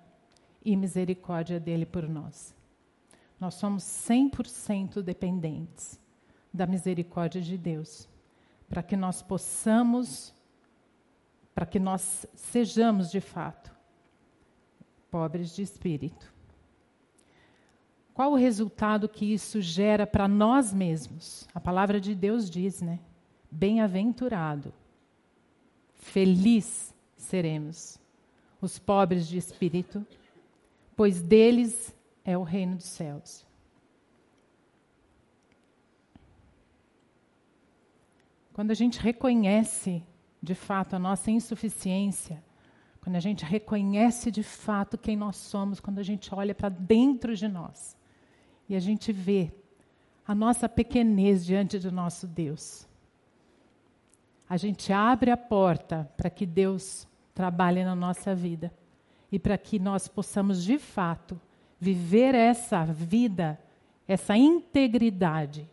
[0.72, 2.54] e misericórdia dele por nós.
[3.40, 5.98] Nós somos 100% dependentes
[6.52, 8.08] da misericórdia de Deus,
[8.68, 10.34] para que nós possamos,
[11.54, 13.76] para que nós sejamos de fato
[15.10, 16.32] pobres de espírito.
[18.12, 21.48] Qual o resultado que isso gera para nós mesmos?
[21.54, 22.98] A palavra de Deus diz, né?
[23.50, 24.74] Bem-aventurado,
[25.94, 27.98] feliz seremos
[28.60, 30.04] os pobres de espírito,
[30.98, 33.46] pois deles é o reino dos céus.
[38.52, 40.02] Quando a gente reconhece
[40.42, 42.42] de fato a nossa insuficiência,
[43.00, 47.36] quando a gente reconhece de fato quem nós somos, quando a gente olha para dentro
[47.36, 47.96] de nós
[48.68, 49.52] e a gente vê
[50.26, 52.88] a nossa pequenez diante do nosso Deus,
[54.48, 57.06] a gente abre a porta para que Deus
[57.36, 58.72] trabalhe na nossa vida
[59.30, 61.40] e para que nós possamos de fato
[61.78, 63.58] viver essa vida,
[64.06, 65.68] essa integridade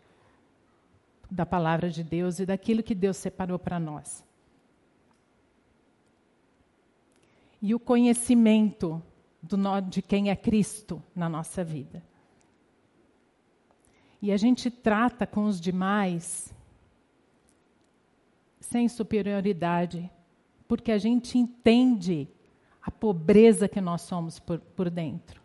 [1.31, 4.23] da palavra de Deus e daquilo que Deus separou para nós.
[7.61, 9.01] E o conhecimento
[9.41, 12.03] do, de quem é Cristo na nossa vida.
[14.21, 16.53] E a gente trata com os demais
[18.59, 20.09] sem superioridade,
[20.67, 22.27] porque a gente entende
[22.85, 25.41] a pobreza que nós somos por, por dentro.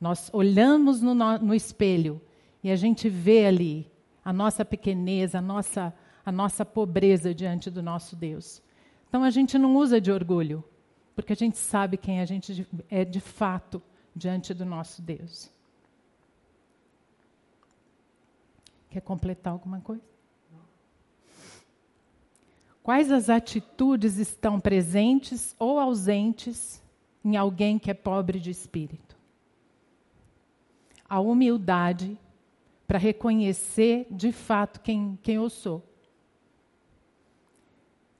[0.00, 2.22] Nós olhamos no, no espelho
[2.62, 3.90] e a gente vê ali
[4.24, 5.92] a nossa pequenez, a nossa,
[6.24, 8.62] a nossa pobreza diante do nosso Deus.
[9.08, 10.62] Então a gente não usa de orgulho,
[11.16, 13.82] porque a gente sabe quem a gente é de fato
[14.14, 15.50] diante do nosso Deus.
[18.88, 20.02] Quer completar alguma coisa?
[22.88, 26.82] Quais as atitudes estão presentes ou ausentes
[27.22, 29.14] em alguém que é pobre de espírito?
[31.06, 32.18] A humildade
[32.86, 35.86] para reconhecer de fato quem, quem eu sou.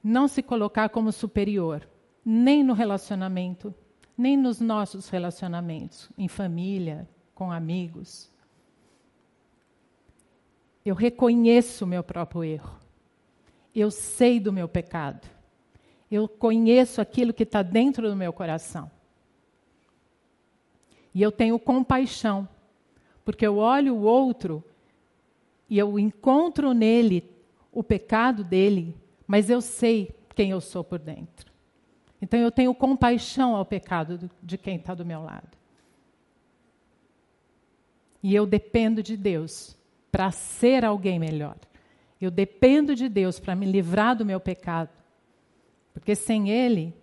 [0.03, 1.89] Não se colocar como superior,
[2.23, 3.73] nem no relacionamento,
[4.15, 8.31] nem nos nossos relacionamentos, em família, com amigos.
[10.85, 12.78] Eu reconheço o meu próprio erro.
[13.75, 15.27] Eu sei do meu pecado.
[16.09, 18.89] Eu conheço aquilo que está dentro do meu coração.
[21.13, 22.47] E eu tenho compaixão,
[23.25, 24.63] porque eu olho o outro
[25.69, 27.29] e eu encontro nele
[27.71, 28.95] o pecado dele,
[29.27, 31.51] mas eu sei quem eu sou por dentro.
[32.21, 35.57] Então eu tenho compaixão ao pecado de quem está do meu lado.
[38.21, 39.77] E eu dependo de Deus
[40.11, 41.55] para ser alguém melhor.
[42.19, 44.89] Eu dependo de Deus para me livrar do meu pecado.
[45.93, 46.93] Porque sem Ele,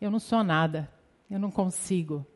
[0.00, 0.90] eu não sou nada.
[1.30, 2.26] Eu não consigo.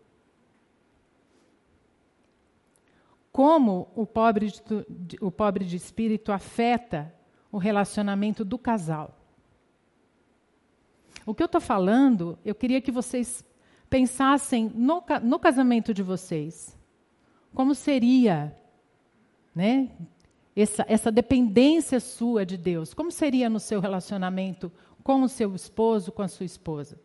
[3.33, 7.13] Como o pobre de, o pobre de espírito afeta
[7.51, 9.19] o relacionamento do casal.
[11.25, 13.45] O que eu estou falando, eu queria que vocês
[13.89, 16.79] pensassem no, no casamento de vocês.
[17.55, 18.55] Como seria
[19.55, 19.91] né,
[20.55, 22.93] essa, essa dependência sua de Deus?
[22.93, 24.71] Como seria no seu relacionamento
[25.03, 27.01] com o seu esposo, com a sua esposa?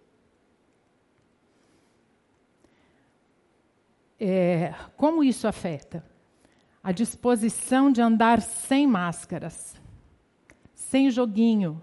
[4.19, 6.03] É, como isso afeta?
[6.83, 9.75] A disposição de andar sem máscaras,
[10.73, 11.81] sem joguinho,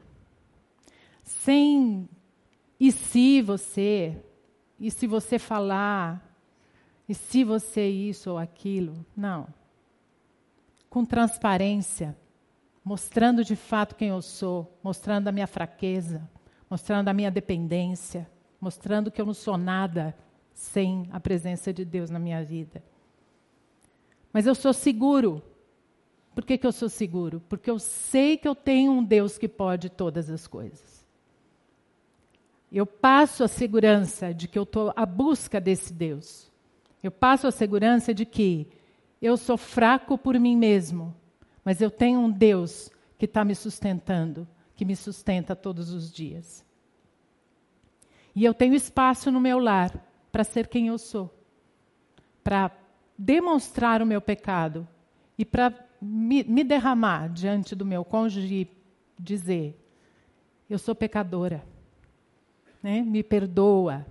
[1.22, 2.08] sem
[2.78, 4.22] e se você,
[4.78, 6.36] e se você falar,
[7.08, 9.04] e se você isso ou aquilo.
[9.16, 9.46] Não
[10.94, 12.16] com transparência,
[12.84, 16.22] mostrando de fato quem eu sou, mostrando a minha fraqueza,
[16.70, 18.30] mostrando a minha dependência,
[18.60, 20.16] mostrando que eu não sou nada
[20.52, 22.80] sem a presença de Deus na minha vida.
[24.32, 25.42] Mas eu sou seguro.
[26.32, 27.42] Por que, que eu sou seguro?
[27.48, 31.04] Porque eu sei que eu tenho um Deus que pode todas as coisas.
[32.70, 36.52] Eu passo a segurança de que eu estou à busca desse Deus.
[37.02, 38.68] Eu passo a segurança de que
[39.24, 41.16] eu sou fraco por mim mesmo,
[41.64, 44.46] mas eu tenho um Deus que está me sustentando,
[44.76, 46.62] que me sustenta todos os dias.
[48.36, 49.98] E eu tenho espaço no meu lar
[50.30, 51.34] para ser quem eu sou,
[52.42, 52.70] para
[53.16, 54.86] demonstrar o meu pecado
[55.38, 55.72] e para
[56.02, 58.70] me, me, derramar diante do meu cônjuge e
[59.18, 59.74] dizer:
[60.68, 61.64] Eu sou pecadora,
[62.82, 63.00] né?
[63.00, 64.04] me perdoa,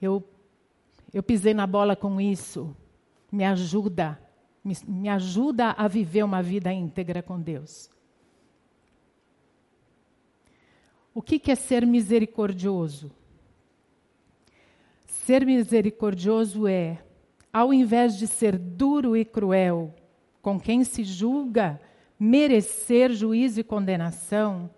[0.00, 0.22] eu,
[1.12, 2.72] eu pisei na bola com isso,
[3.36, 4.18] me ajuda,
[4.64, 7.90] me, me ajuda a viver uma vida íntegra com Deus.
[11.14, 13.12] O que, que é ser misericordioso?
[15.06, 16.98] Ser misericordioso é,
[17.52, 19.94] ao invés de ser duro e cruel
[20.40, 21.80] com quem se julga
[22.18, 24.70] merecer juízo e condenação,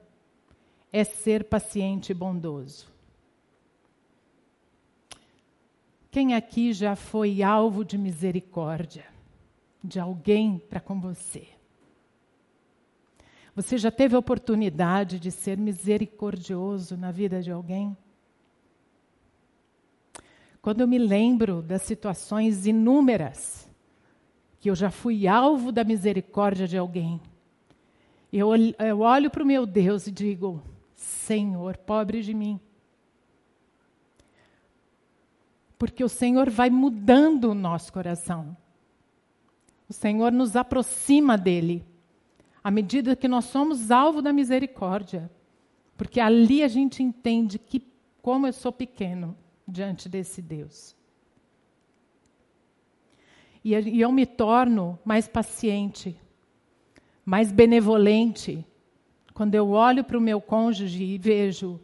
[0.93, 2.98] é ser paciente e bondoso.
[6.11, 9.05] Quem aqui já foi alvo de misericórdia
[9.83, 11.47] de alguém para com você?
[13.55, 17.97] Você já teve a oportunidade de ser misericordioso na vida de alguém?
[20.63, 23.69] Quando eu me lembro das situações inúmeras
[24.61, 27.21] que eu já fui alvo da misericórdia de alguém,
[28.33, 28.49] eu,
[29.01, 30.63] olho para o meu Deus e digo:
[30.95, 32.61] Senhor, pobre de mim.
[35.79, 38.57] Porque o Senhor vai mudando o nosso coração.
[39.89, 41.85] O Senhor nos aproxima dele,
[42.63, 45.31] à medida que nós somos alvo da misericórdia,
[45.97, 47.87] porque ali a gente entende que
[48.21, 50.95] como eu sou pequeno diante desse Deus.
[53.65, 56.17] E, e eu me torno mais paciente,
[57.25, 58.67] mais benevolente,
[59.33, 61.81] quando eu olho para o meu cônjuge e vejo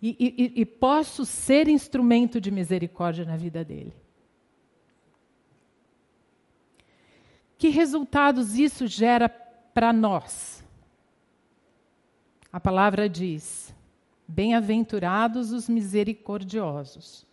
[0.00, 3.94] e, e, e posso ser instrumento de misericórdia na vida dele.
[7.58, 10.62] Que resultados isso gera para nós?
[12.52, 13.74] A palavra diz:
[14.28, 17.26] Bem-aventurados os misericordiosos,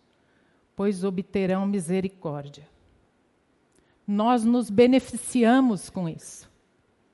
[0.74, 2.66] pois obterão misericórdia.
[4.06, 6.50] Nós nos beneficiamos com isso.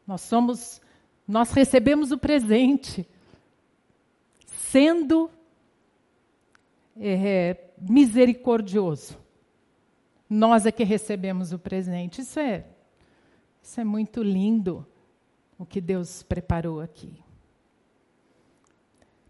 [0.06, 0.80] Nós somos,
[1.26, 3.08] nós recebemos o presente,
[4.46, 5.30] sendo
[7.00, 9.18] é, misericordioso.
[10.28, 12.20] Nós é que recebemos o presente.
[12.20, 12.66] Isso é,
[13.62, 14.86] isso é muito lindo,
[15.58, 17.22] o que Deus preparou aqui.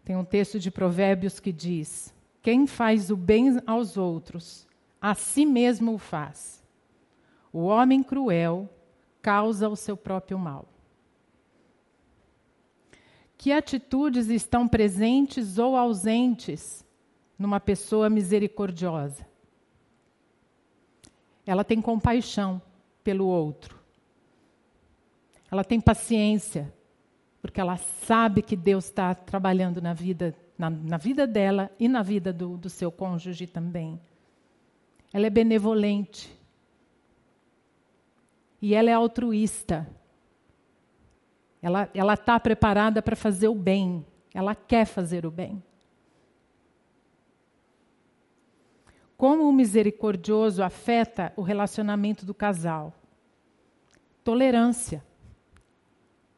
[0.04, 2.12] Tem um texto de Provérbios que diz:
[2.42, 4.66] Quem faz o bem aos outros,
[5.00, 6.62] a si mesmo o faz.
[7.52, 8.68] O homem cruel
[9.22, 10.68] causa o seu próprio mal.
[13.36, 16.84] Que atitudes estão presentes ou ausentes
[17.40, 19.26] numa pessoa misericordiosa.
[21.46, 22.60] Ela tem compaixão
[23.02, 23.80] pelo outro,
[25.50, 26.72] ela tem paciência,
[27.40, 32.02] porque ela sabe que Deus está trabalhando na vida, na, na, vida dela e na
[32.02, 33.98] vida do, do seu cônjuge também.
[35.10, 36.30] Ela é benevolente.
[38.60, 39.88] E ela é altruísta.
[41.62, 44.06] Ela está preparada para fazer o bem.
[44.34, 45.62] Ela quer fazer o bem.
[49.20, 52.94] Como o misericordioso afeta o relacionamento do casal?
[54.24, 55.04] Tolerância.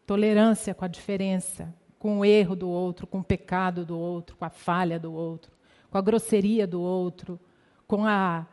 [0.05, 4.45] Tolerância com a diferença, com o erro do outro, com o pecado do outro, com
[4.45, 5.53] a falha do outro,
[5.93, 7.39] com a grosseria do outro,
[7.87, 8.49] com a,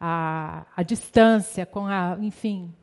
[0.00, 2.16] a, a distância, com a.
[2.22, 2.74] enfim,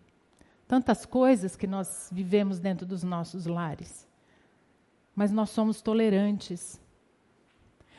[0.68, 4.08] tantas coisas que nós vivemos dentro dos nossos lares.
[5.16, 6.80] Mas nós somos tolerantes.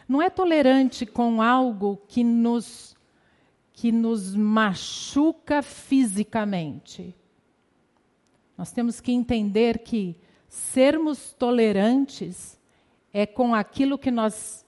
[0.09, 2.93] Não é tolerante com algo que nos
[3.73, 7.17] que nos machuca fisicamente.
[8.57, 10.17] Nós temos que entender que
[10.49, 12.61] sermos tolerantes
[13.13, 14.65] é com aquilo que nós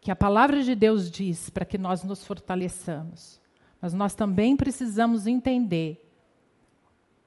[0.00, 3.40] que a palavra de Deus diz para que nós nos fortaleçamos.
[3.80, 6.08] Mas nós também precisamos entender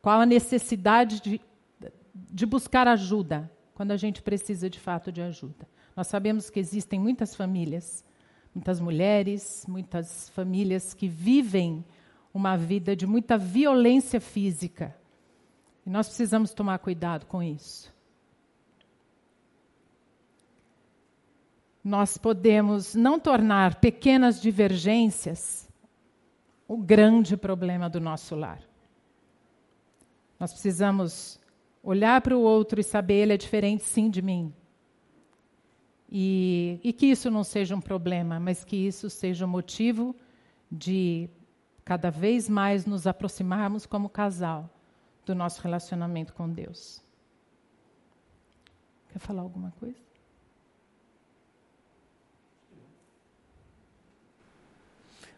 [0.01, 1.41] qual a necessidade de,
[2.13, 5.67] de buscar ajuda quando a gente precisa de fato de ajuda.
[5.95, 8.03] Nós sabemos que existem muitas famílias,
[8.53, 11.85] muitas mulheres, muitas famílias que vivem
[12.33, 14.95] uma vida de muita violência física.
[15.85, 17.93] E nós precisamos tomar cuidado com isso.
[21.81, 25.69] Nós podemos não tornar pequenas divergências
[26.67, 28.59] o grande problema do nosso lar.
[30.39, 31.39] Nós precisamos
[31.83, 34.53] olhar para o outro e saber ele é diferente sim de mim.
[36.09, 40.15] E, e que isso não seja um problema, mas que isso seja um motivo
[40.71, 41.29] de
[41.83, 44.69] cada vez mais nos aproximarmos como casal
[45.25, 47.01] do nosso relacionamento com Deus.
[49.11, 50.05] Quer falar alguma coisa?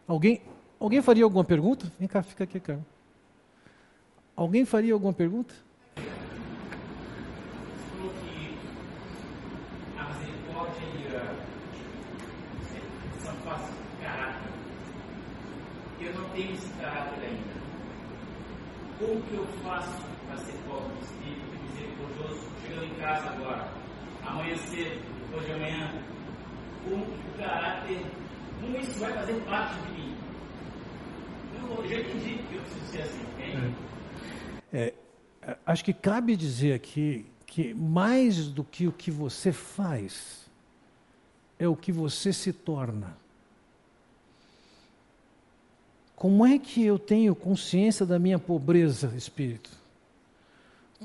[0.06, 0.40] Alguém,
[0.80, 1.92] alguém faria alguma pergunta?
[1.98, 2.84] Vem cá, fica aqui, cara.
[4.34, 5.54] Alguém faria alguma pergunta?
[16.38, 17.58] Tenho esse caráter ainda.
[18.98, 23.72] Como que eu faço para ser pobre de espírito, misericordioso, chegando em casa agora,
[24.24, 26.02] amanhã cedo, depois de amanhã?
[26.84, 28.06] Como que o caráter,
[28.60, 30.16] como isso vai fazer parte de mim?
[31.54, 33.74] Eu já entendi que eu preciso ser assim, entende?
[34.72, 34.94] É,
[35.42, 40.48] é, acho que cabe dizer aqui que mais do que o que você faz,
[41.58, 43.16] é o que você se torna.
[46.18, 49.70] Como é que eu tenho consciência da minha pobreza, espírito?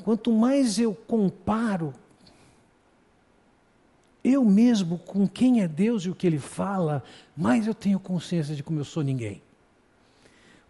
[0.03, 1.93] Quanto mais eu comparo
[4.23, 7.03] eu mesmo com quem é Deus e o que Ele fala,
[7.37, 9.39] mais eu tenho consciência de como eu sou ninguém.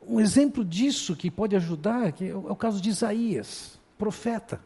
[0.05, 4.59] Um exemplo disso que pode ajudar que é o caso de Isaías, profeta.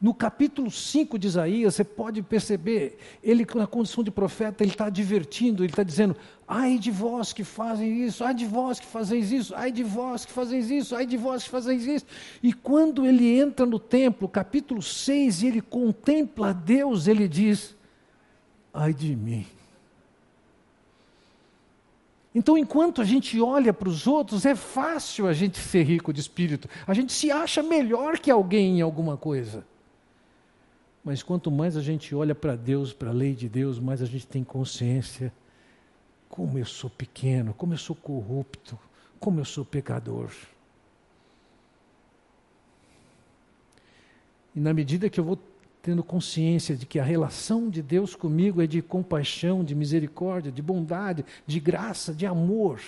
[0.00, 4.86] No capítulo 5 de Isaías, você pode perceber, ele, na condição de profeta, ele está
[4.86, 6.16] advertindo, ele está dizendo:
[6.48, 10.24] ai de vós que fazem isso, ai de vós que fazeis isso, ai de vós
[10.24, 12.06] que fazeis isso, ai de vós que fazeis isso.
[12.42, 17.76] E quando ele entra no templo, capítulo 6, e ele contempla Deus, ele diz:
[18.72, 19.46] ai de mim.
[22.34, 26.20] Então, enquanto a gente olha para os outros, é fácil a gente ser rico de
[26.20, 26.70] espírito.
[26.86, 29.68] A gente se acha melhor que alguém em alguma coisa.
[31.04, 34.06] Mas quanto mais a gente olha para Deus, para a lei de Deus, mais a
[34.06, 35.32] gente tem consciência
[36.28, 38.78] como eu sou pequeno, como eu sou corrupto,
[39.18, 40.30] como eu sou pecador.
[44.54, 45.38] E na medida que eu vou
[45.82, 50.60] tendo consciência de que a relação de Deus comigo é de compaixão, de misericórdia, de
[50.60, 52.80] bondade, de graça, de amor,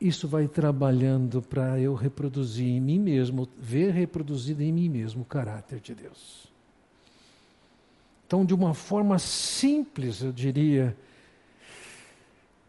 [0.00, 5.24] isso vai trabalhando para eu reproduzir em mim mesmo, ver reproduzido em mim mesmo o
[5.24, 6.53] caráter de Deus.
[8.26, 10.96] Então, de uma forma simples, eu diria,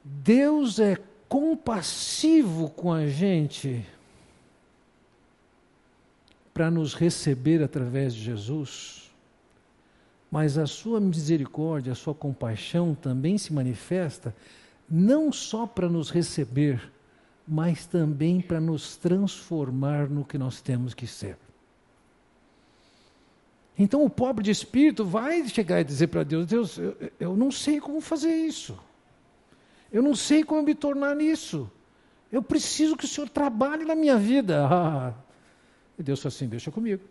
[0.03, 0.97] Deus é
[1.27, 3.85] compassivo com a gente
[6.53, 9.11] para nos receber através de Jesus,
[10.31, 14.35] mas a sua misericórdia, a sua compaixão também se manifesta
[14.89, 16.91] não só para nos receber,
[17.47, 21.37] mas também para nos transformar no que nós temos que ser.
[23.77, 27.51] Então o pobre de espírito vai chegar e dizer para Deus: Deus, eu, eu não
[27.51, 28.77] sei como fazer isso.
[29.91, 31.69] Eu não sei como me tornar nisso.
[32.31, 35.15] Eu preciso que o Senhor trabalhe na minha vida.
[35.97, 37.01] E Deus falou assim: deixa comigo.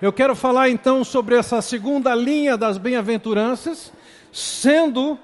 [0.00, 3.92] Eu quero falar então sobre essa segunda linha das bem-aventuranças,
[4.30, 5.18] sendo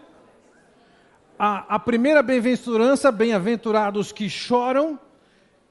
[1.45, 4.97] a, a primeira bem-aventurança, bem-aventurados que choram,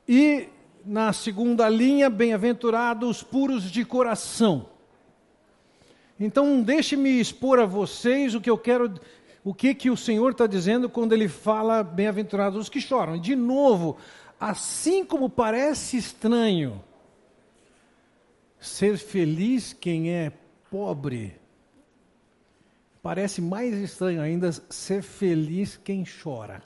[0.06, 0.50] e
[0.86, 4.66] na segunda linha, bem-aventurados puros de coração.
[6.20, 9.00] Então, deixe-me expor a vocês o que eu quero,
[9.46, 13.18] o que, que o Senhor está dizendo quando ele fala bem-aventurados os que choram.
[13.18, 13.96] De novo,
[14.38, 16.84] assim como parece estranho
[18.60, 20.34] ser feliz quem é
[20.70, 21.40] pobre,
[23.02, 26.64] parece mais estranho ainda ser feliz quem chora.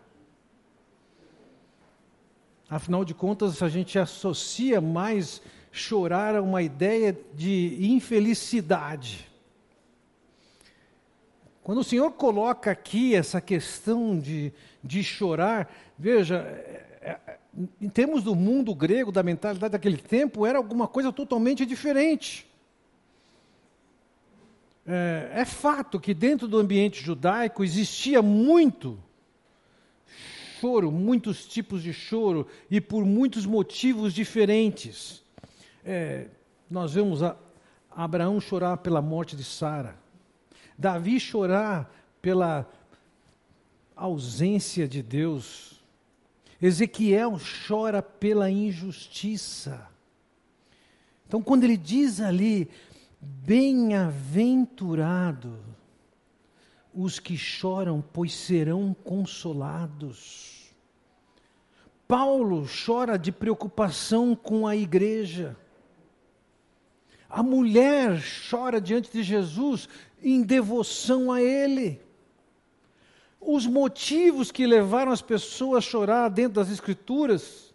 [2.69, 9.29] Afinal de contas, a gente associa mais chorar a uma ideia de infelicidade.
[11.63, 17.37] Quando o Senhor coloca aqui essa questão de, de chorar, veja, é, é,
[17.81, 22.47] em termos do mundo grego, da mentalidade daquele tempo, era alguma coisa totalmente diferente.
[24.87, 28.99] É, é fato que dentro do ambiente judaico existia muito
[30.59, 35.23] choro, muitos tipos de choro e por muitos motivos diferentes.
[35.83, 36.27] É,
[36.69, 37.35] nós vemos a,
[37.91, 39.95] Abraão chorar pela morte de Sara.
[40.77, 41.89] Davi chorar
[42.21, 42.69] pela
[43.95, 45.81] ausência de Deus.
[46.61, 49.87] Ezequiel chora pela injustiça.
[51.27, 52.69] Então, quando ele diz ali,
[53.25, 55.59] bem-aventurado
[56.93, 60.73] os que choram, pois serão consolados.
[62.07, 65.57] Paulo chora de preocupação com a igreja.
[67.29, 69.89] A mulher chora diante de Jesus
[70.23, 71.99] em devoção a Ele.
[73.41, 77.73] Os motivos que levaram as pessoas a chorar dentro das Escrituras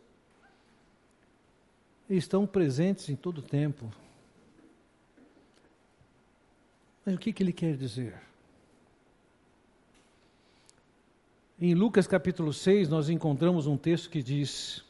[2.09, 3.91] estão presentes em todo o tempo.
[7.05, 8.15] Mas o que, que ele quer dizer?
[11.61, 14.85] Em Lucas capítulo 6, nós encontramos um texto que diz: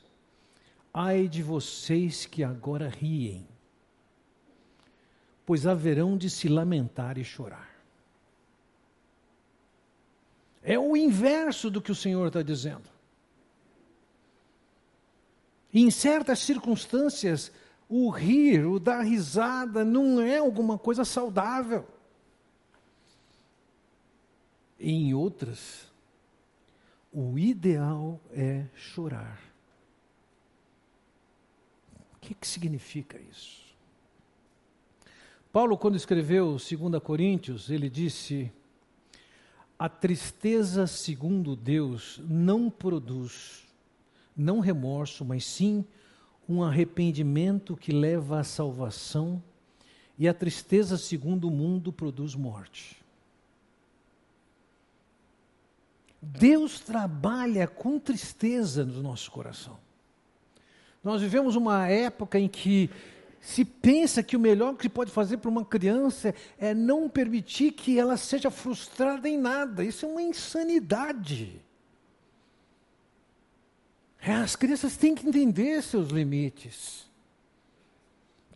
[0.92, 3.46] Ai de vocês que agora riem
[5.50, 7.68] pois haverão de se lamentar e chorar.
[10.62, 12.88] É o inverso do que o Senhor está dizendo.
[15.74, 17.50] em certas circunstâncias,
[17.88, 21.84] o rir, o dar risada, não é alguma coisa saudável.
[24.81, 25.87] Em outras,
[27.12, 29.39] o ideal é chorar.
[32.14, 33.61] O que, que significa isso?
[35.53, 38.51] Paulo, quando escreveu 2 Coríntios, ele disse:
[39.78, 43.66] A tristeza, segundo Deus, não produz,
[44.35, 45.85] não remorso, mas sim
[46.49, 49.43] um arrependimento que leva à salvação,
[50.18, 52.99] e a tristeza, segundo o mundo, produz morte.
[56.21, 59.79] Deus trabalha com tristeza no nosso coração.
[61.03, 62.91] Nós vivemos uma época em que
[63.41, 67.73] se pensa que o melhor que se pode fazer para uma criança é não permitir
[67.73, 69.83] que ela seja frustrada em nada.
[69.83, 71.62] Isso é uma insanidade.
[74.21, 77.09] É, as crianças têm que entender seus limites.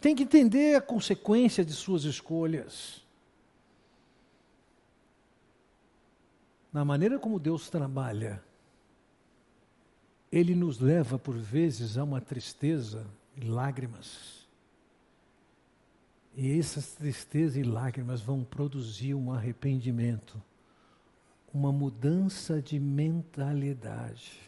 [0.00, 3.03] Têm que entender a consequência de suas escolhas.
[6.74, 8.42] Na maneira como Deus trabalha,
[10.30, 14.44] Ele nos leva, por vezes, a uma tristeza e lágrimas
[16.36, 20.40] e essas tristezas e lágrimas vão produzir um arrependimento,
[21.52, 24.40] uma mudança de mentalidade.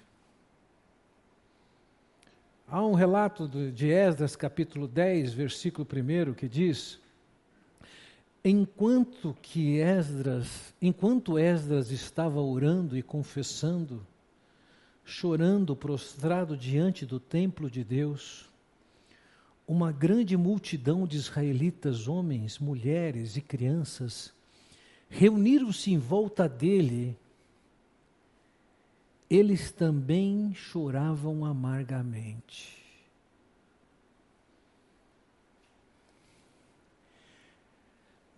[2.68, 6.99] Há um relato de Esdras, capítulo 10, versículo 1, que diz:
[8.49, 14.07] Enquanto que Esdras, enquanto Esdras estava orando e confessando,
[15.05, 18.49] chorando prostrado diante do templo de Deus,
[19.66, 24.32] uma grande multidão de israelitas, homens, mulheres e crianças,
[25.09, 27.18] reuniram-se em volta dele.
[29.28, 32.76] Eles também choravam amargamente.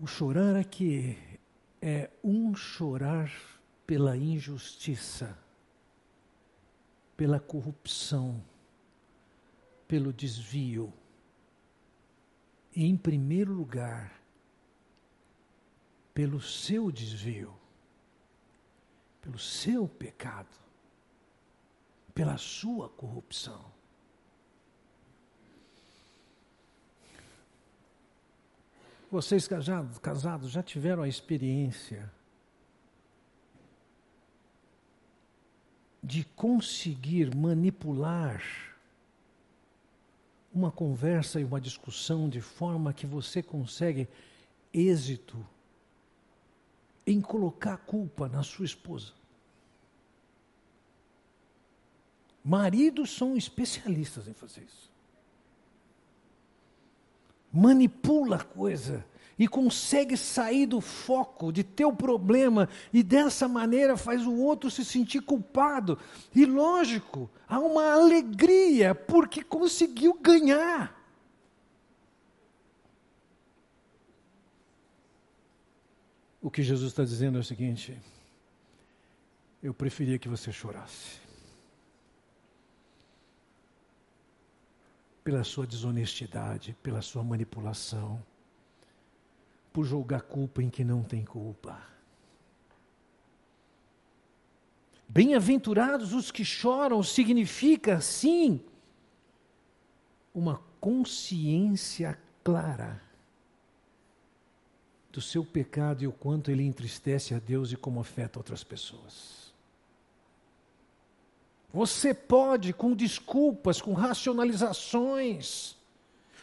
[0.01, 1.19] O chorar aqui
[1.83, 3.33] é um chorar
[3.87, 5.37] pela injustiça,
[7.17, 8.45] pela corrupção,
[9.89, 10.93] pelo desvio
[12.75, 14.23] em primeiro lugar,
[16.15, 17.59] pelo seu desvio.
[19.21, 20.57] pelo seu pecado,
[22.15, 23.78] pela sua corrupção.
[29.11, 32.13] Vocês casados, casados já tiveram a experiência
[36.03, 38.43] de conseguir manipular
[40.53, 44.09] uma conversa e uma discussão de forma que você consegue
[44.73, 45.45] êxito
[47.07, 49.13] em colocar culpa na sua esposa.
[52.45, 54.91] Maridos são especialistas em fazer isso.
[57.59, 59.05] Manipula a coisa
[59.37, 64.85] e consegue sair do foco de teu problema e dessa maneira faz o outro se
[64.85, 65.99] sentir culpado.
[66.35, 70.97] E lógico, há uma alegria porque conseguiu ganhar.
[76.41, 77.99] O que Jesus está dizendo é o seguinte:
[79.61, 81.28] eu preferia que você chorasse.
[85.29, 88.25] Pela sua desonestidade, pela sua manipulação
[89.71, 91.83] por jogar culpa em que não tem culpa.
[95.07, 98.65] Bem-aventurados os que choram significa, sim,
[100.33, 102.99] uma consciência clara
[105.13, 109.48] do seu pecado e o quanto ele entristece a Deus e como afeta outras pessoas.
[111.73, 115.77] Você pode, com desculpas, com racionalizações,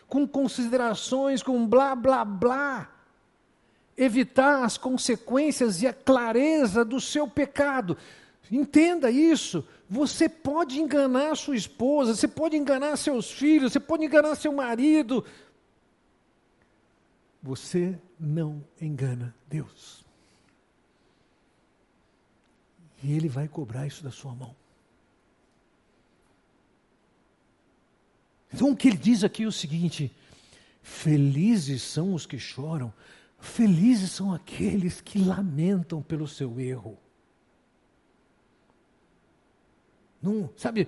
[0.07, 2.91] com considerações, com blá blá blá,
[3.97, 7.97] evitar as consequências e a clareza do seu pecado.
[8.51, 9.67] Entenda isso.
[9.89, 15.25] Você pode enganar sua esposa, você pode enganar seus filhos, você pode enganar seu marido.
[17.41, 20.03] Você não engana Deus.
[23.03, 24.55] E Ele vai cobrar isso da sua mão.
[28.55, 30.11] Então o que ele diz aqui é o seguinte:
[30.81, 32.91] felizes são os que choram,
[33.45, 36.97] Felizes são aqueles que lamentam pelo seu erro.
[40.21, 40.87] Não, sabe,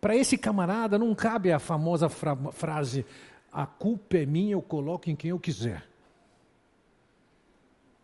[0.00, 3.04] para esse camarada não cabe a famosa fra frase:
[3.52, 5.86] a culpa é minha, eu coloco em quem eu quiser.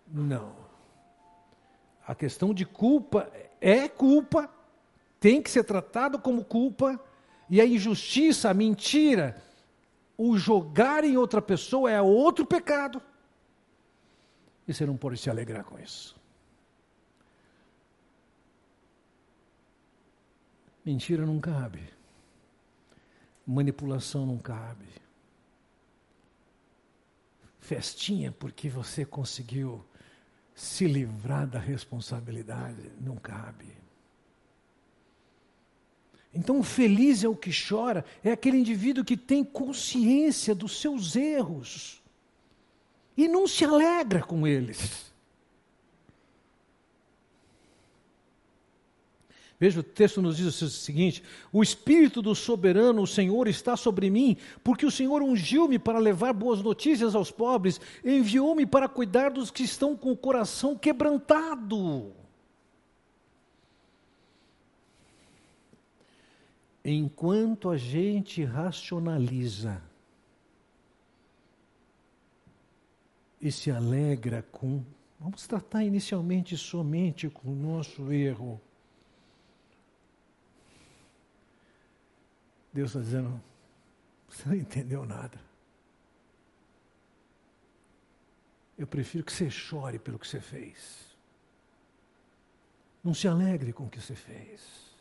[0.06, 0.52] Não.
[2.06, 4.50] A questão de culpa é culpa,
[5.18, 7.00] tem que ser tratado como culpa,
[7.48, 9.40] e a injustiça, a mentira,
[10.16, 13.02] o jogar em outra pessoa é outro pecado.
[14.66, 16.16] E você não pode se alegrar com isso.
[20.84, 21.82] Mentira não cabe.
[23.46, 24.86] Manipulação não cabe.
[27.58, 29.84] Festinha porque você conseguiu
[30.54, 33.83] se livrar da responsabilidade não cabe.
[36.34, 42.02] Então, feliz é o que chora, é aquele indivíduo que tem consciência dos seus erros
[43.16, 45.12] e não se alegra com eles.
[49.58, 51.22] Veja, o texto nos diz o seguinte:
[51.52, 56.32] O Espírito do soberano, o Senhor, está sobre mim, porque o Senhor ungiu-me para levar
[56.32, 62.23] boas notícias aos pobres, enviou-me para cuidar dos que estão com o coração quebrantado.
[66.84, 69.80] Enquanto a gente racionaliza,
[73.44, 74.82] e se alegra com.
[75.20, 78.58] Vamos tratar inicialmente somente com o nosso erro.
[82.72, 83.38] Deus está dizendo:
[84.26, 85.38] você não entendeu nada.
[88.78, 91.14] Eu prefiro que você chore pelo que você fez.
[93.04, 94.93] Não se alegre com o que você fez.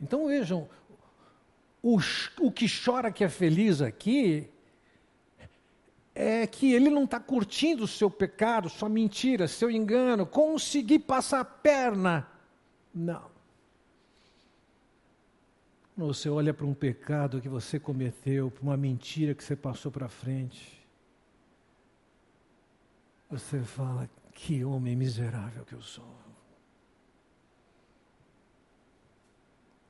[0.00, 0.68] Então vejam,
[1.82, 1.98] o,
[2.40, 4.48] o que chora que é feliz aqui
[6.14, 11.40] é que ele não está curtindo o seu pecado, sua mentira, seu engano, conseguir passar
[11.40, 12.26] a perna.
[12.94, 13.36] Não.
[15.96, 20.08] Você olha para um pecado que você cometeu, para uma mentira que você passou para
[20.08, 20.84] frente.
[23.30, 26.25] Você fala, que homem miserável que eu sou.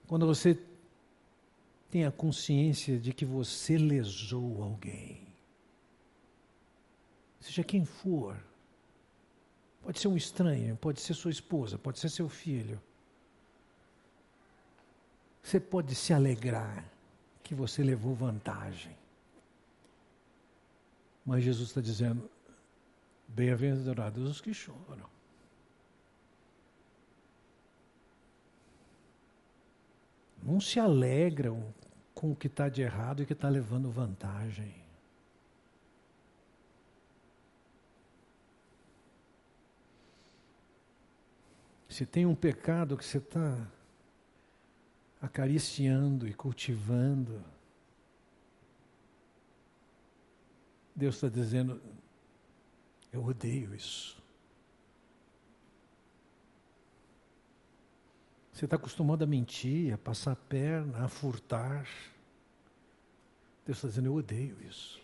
[0.07, 0.59] Quando você
[1.91, 5.27] tenha consciência de que você lesou alguém.
[7.41, 8.37] Seja quem for.
[9.83, 12.81] Pode ser um estranho, pode ser sua esposa, pode ser seu filho.
[15.43, 16.85] Você pode se alegrar
[17.43, 18.97] que você levou vantagem.
[21.25, 22.29] Mas Jesus está dizendo:
[23.29, 25.16] Bem-aventurados os que choram.
[30.43, 31.75] Não se alegram
[32.15, 34.75] com o que está de errado e que está levando vantagem.
[41.89, 43.67] Se tem um pecado que você está
[45.21, 47.43] acariciando e cultivando,
[50.95, 51.81] Deus está dizendo:
[53.13, 54.23] eu odeio isso.
[58.57, 61.87] Você está acostumado a mentir, a passar a perna, a furtar.
[63.67, 64.99] Deus está dizendo: eu odeio isso.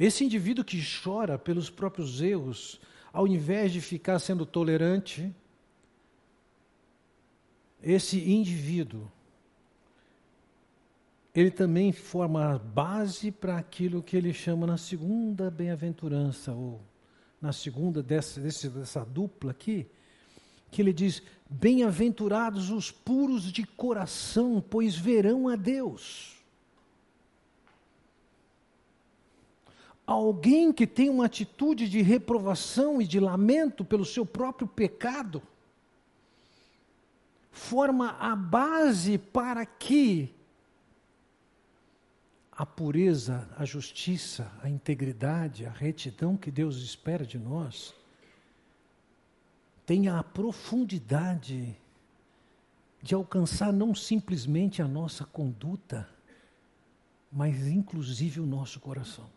[0.00, 2.80] Esse indivíduo que chora pelos próprios erros,
[3.12, 5.30] ao invés de ficar sendo tolerante,
[7.82, 9.12] esse indivíduo
[11.34, 16.80] ele também forma a base para aquilo que ele chama na segunda bem-aventurança, ou
[17.44, 19.86] na segunda dessa, dessa dupla aqui,
[20.70, 26.42] que ele diz: Bem-aventurados os puros de coração, pois verão a Deus.
[30.06, 35.42] Alguém que tem uma atitude de reprovação e de lamento pelo seu próprio pecado,
[37.50, 40.34] forma a base para que
[42.56, 47.94] a pureza, a justiça, a integridade, a retidão que Deus espera de nós,
[49.84, 51.76] tenha a profundidade
[53.02, 56.08] de alcançar não simplesmente a nossa conduta,
[57.30, 59.28] mas inclusive o nosso coração.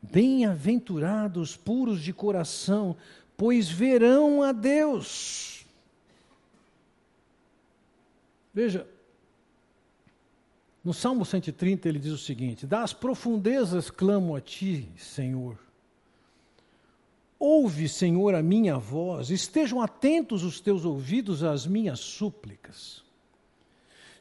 [0.00, 2.96] Bem-aventurados puros de coração,
[3.36, 5.63] pois verão a Deus.
[8.54, 8.86] Veja,
[10.84, 15.58] no Salmo 130 ele diz o seguinte: Das profundezas clamo a ti, Senhor.
[17.38, 23.02] Ouve, Senhor, a minha voz, estejam atentos os teus ouvidos às minhas súplicas.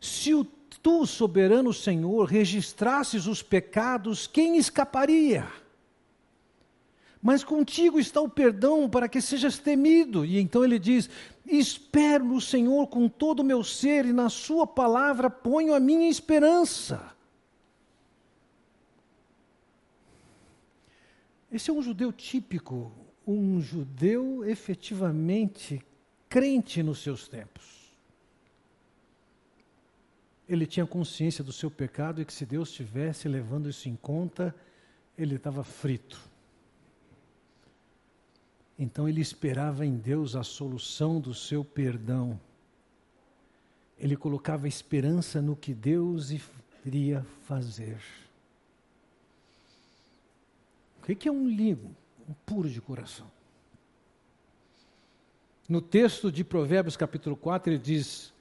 [0.02, 5.48] Se o tu, soberano Senhor, registrasses os pecados, quem escaparia?
[7.24, 10.26] Mas contigo está o perdão para que sejas temido.
[10.26, 11.10] E então ele diz:
[11.48, 16.10] Espero no Senhor com todo o meu ser, e na Sua palavra ponho a minha
[16.10, 17.16] esperança.
[21.50, 22.92] Esse é um judeu típico,
[23.26, 25.82] um judeu efetivamente
[26.28, 27.94] crente nos seus tempos.
[30.50, 34.54] Ele tinha consciência do seu pecado e que se Deus estivesse levando isso em conta,
[35.18, 36.33] ele estava frito.
[38.78, 42.40] Então ele esperava em Deus a solução do seu perdão.
[43.98, 46.32] Ele colocava esperança no que Deus
[46.86, 48.02] iria fazer.
[51.02, 51.96] O que é um livro?
[52.28, 53.30] Um puro de coração.
[55.68, 58.34] No texto de Provérbios, capítulo 4, ele diz: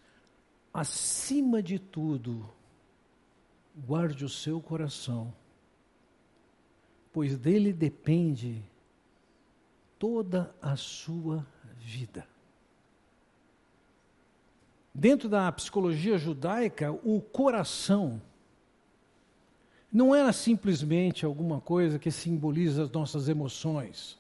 [0.72, 2.48] acima de tudo,
[3.76, 5.32] guarde o seu coração,
[7.12, 8.62] pois dele depende
[10.02, 11.46] toda a sua
[11.78, 12.26] vida.
[14.92, 18.20] Dentro da psicologia judaica, o coração
[19.92, 24.18] não era simplesmente alguma coisa que simboliza as nossas emoções.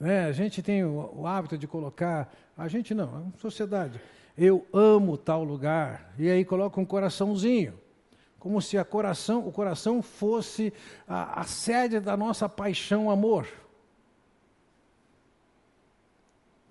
[0.00, 4.00] É, a gente tem o, o, hábito de colocar, a gente não, a sociedade,
[4.34, 7.78] eu amo tal lugar, e aí coloca um coraçãozinho,
[8.38, 10.72] como se coração, o coração fosse
[11.06, 13.65] a, a sede da nossa paixão, amor.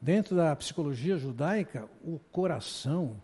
[0.02, 3.22] Dentro da psicologia judaica, o coração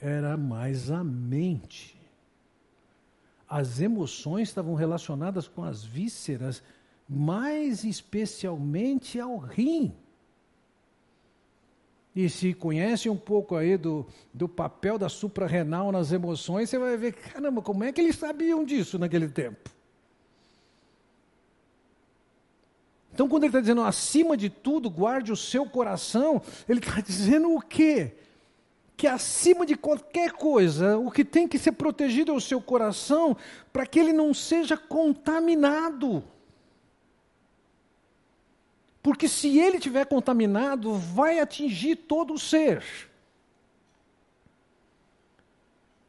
[0.00, 2.00] era mais a mente.
[3.48, 6.62] As emoções estavam relacionadas com as vísceras,
[7.08, 9.94] mais especialmente ao rim.
[12.14, 16.96] E se conhece um pouco aí do, do papel da suprarrenal nas emoções, você vai
[16.96, 19.70] ver, caramba, como é que eles sabiam disso naquele tempo?
[23.12, 27.54] Então, quando ele está dizendo acima de tudo, guarde o seu coração, ele está dizendo
[27.54, 28.12] o quê?
[28.96, 33.36] Que acima de qualquer coisa, o que tem que ser protegido é o seu coração,
[33.72, 36.24] para que ele não seja contaminado.
[39.02, 42.84] Porque se ele estiver contaminado, vai atingir todo o ser.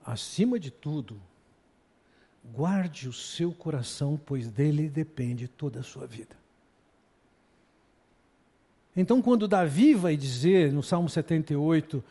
[0.05, 1.19] Acima de tudo,
[2.43, 6.42] guarde o seu coração, pois dele depende toda a sua vida.
[8.95, 12.03] Então, quando Davi vai dizer no Salmo 78,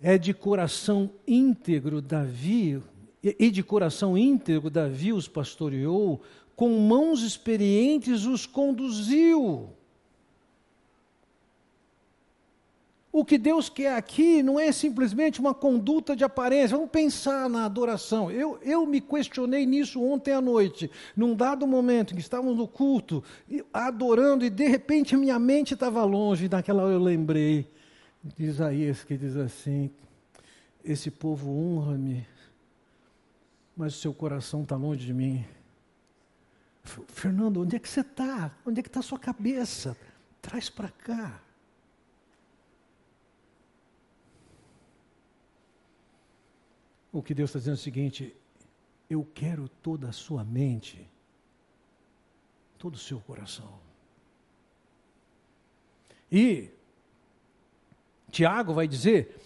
[0.00, 2.82] é de coração íntegro Davi,
[3.22, 6.22] e de coração íntegro Davi os pastoreou,
[6.56, 9.70] com mãos experientes os conduziu.
[13.12, 16.76] O que Deus quer aqui não é simplesmente uma conduta de aparência.
[16.76, 18.30] Vamos pensar na adoração.
[18.30, 22.68] Eu, eu me questionei nisso ontem à noite, num dado momento em que estávamos no
[22.68, 23.24] culto,
[23.72, 26.48] adorando, e de repente minha mente estava longe.
[26.48, 27.68] Naquela hora eu lembrei
[28.22, 29.90] de Isaías que diz assim:
[30.84, 32.24] Esse povo honra-me,
[33.76, 35.44] mas o seu coração está longe de mim.
[37.08, 38.52] Fernando, onde é que você está?
[38.64, 39.96] Onde é que está a sua cabeça?
[40.40, 41.40] Traz para cá.
[47.12, 48.36] O que Deus está dizendo é o seguinte:
[49.08, 51.08] eu quero toda a sua mente,
[52.78, 53.80] todo o seu coração.
[56.30, 56.70] E
[58.30, 59.36] Tiago vai dizer: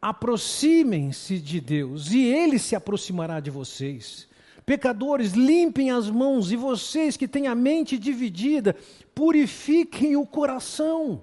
[0.00, 4.28] aproximem-se de Deus, e Ele se aproximará de vocês.
[4.64, 8.76] Pecadores, limpem as mãos, e vocês que têm a mente dividida,
[9.12, 11.20] purifiquem o coração.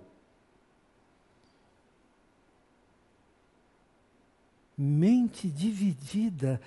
[4.79, 6.61] Mente dividida.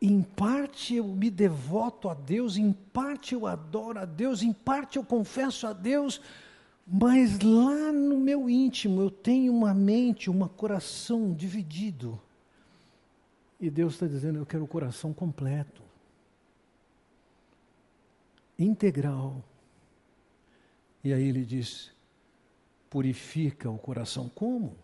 [0.00, 4.98] Em parte eu me devoto a Deus, em parte eu adoro a Deus, em parte
[4.98, 6.20] eu confesso a Deus,
[6.86, 12.20] mas lá no meu íntimo eu tenho uma mente, um coração dividido.
[13.58, 15.82] E Deus está dizendo: eu quero o coração completo,
[18.58, 19.42] integral.
[21.02, 21.90] E aí ele diz:
[22.90, 24.28] purifica o coração.
[24.28, 24.83] Como?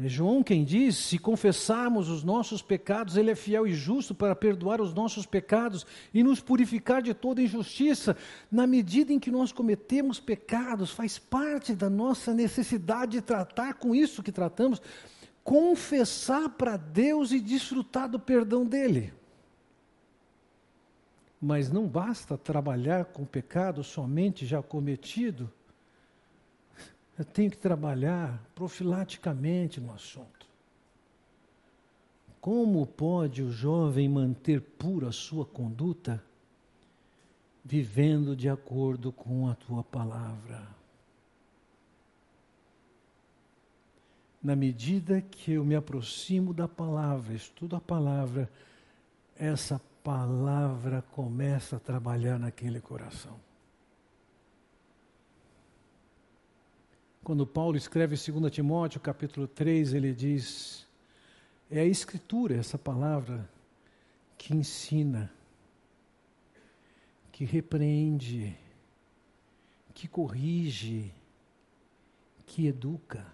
[0.00, 4.36] É João quem diz: se confessarmos os nossos pecados, Ele é fiel e justo para
[4.36, 5.84] perdoar os nossos pecados
[6.14, 8.16] e nos purificar de toda injustiça.
[8.50, 13.92] Na medida em que nós cometemos pecados, faz parte da nossa necessidade de tratar com
[13.92, 14.80] isso que tratamos,
[15.42, 19.12] confessar para Deus e desfrutar do perdão dEle.
[21.40, 25.50] Mas não basta trabalhar com pecado somente já cometido
[27.18, 30.46] eu tenho que trabalhar profilaticamente no assunto.
[32.40, 36.22] Como pode o jovem manter pura a sua conduta?
[37.64, 40.62] Vivendo de acordo com a tua palavra.
[44.40, 48.48] Na medida que eu me aproximo da palavra, estudo a palavra,
[49.36, 53.47] essa palavra começa a trabalhar naquele coração.
[57.28, 60.86] Quando Paulo escreve 2 Timóteo, capítulo 3, ele diz:
[61.70, 63.46] é a Escritura, essa palavra,
[64.38, 65.30] que ensina,
[67.30, 68.56] que repreende,
[69.92, 71.12] que corrige,
[72.46, 73.26] que educa.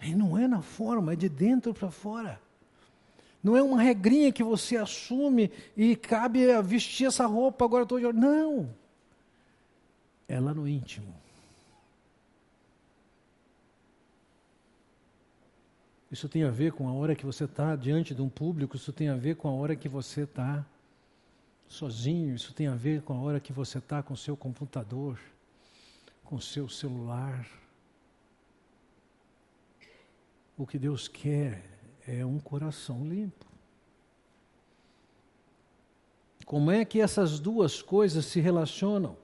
[0.00, 2.40] E não é na forma, é de dentro para fora.
[3.42, 8.12] Não é uma regrinha que você assume e cabe vestir essa roupa agora todo dia.
[8.12, 8.81] Não
[10.28, 11.14] é lá no íntimo.
[16.10, 18.92] Isso tem a ver com a hora que você está diante de um público, isso
[18.92, 20.62] tem a ver com a hora que você está
[21.66, 25.18] sozinho, isso tem a ver com a hora que você está com o seu computador,
[26.22, 27.48] com o seu celular.
[30.56, 31.64] O que Deus quer
[32.06, 33.46] é um coração limpo.
[36.44, 39.16] Como é que essas duas coisas se relacionam?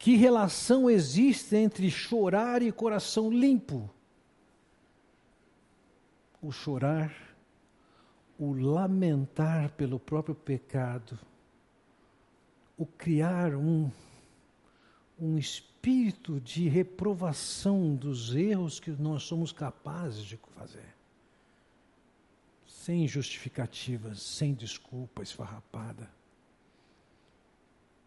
[0.00, 3.90] Que relação existe entre chorar e coração limpo?
[6.40, 7.14] O chorar,
[8.38, 11.18] o lamentar pelo próprio pecado,
[12.78, 13.90] o criar um,
[15.20, 20.94] um espírito de reprovação dos erros que nós somos capazes de fazer.
[22.66, 26.08] Sem justificativas, sem desculpa esfarrapada.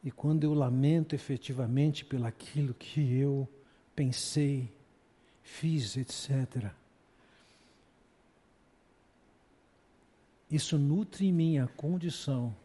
[0.03, 3.47] E quando eu lamento efetivamente pelaquilo que eu
[3.95, 4.69] pensei,
[5.41, 6.71] fiz, etc.,
[10.51, 12.55] isso nutre em mim a condição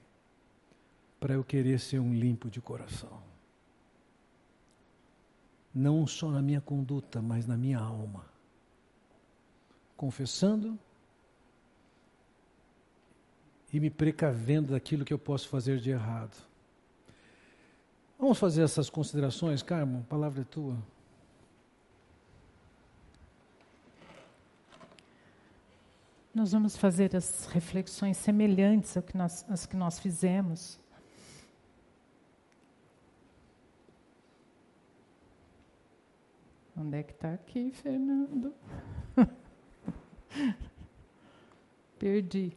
[1.20, 3.22] para eu querer ser um limpo de coração.
[5.72, 8.26] Não só na minha conduta, mas na minha alma.
[9.96, 10.78] Confessando
[13.72, 16.47] e me precavendo daquilo que eu posso fazer de errado
[18.18, 20.00] Vamos fazer essas considerações, Carmo?
[20.00, 20.76] A palavra é tua.
[26.34, 30.80] Nós vamos fazer as reflexões semelhantes ao que nós, às que nós fizemos.
[36.76, 38.52] Onde é que está aqui, Fernando?
[41.98, 42.56] Perdi.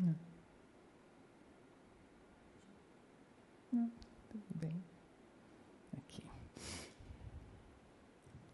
[0.00, 0.14] Não.
[3.72, 3.90] Não,
[4.30, 4.80] tudo bem.
[5.96, 6.22] Aqui.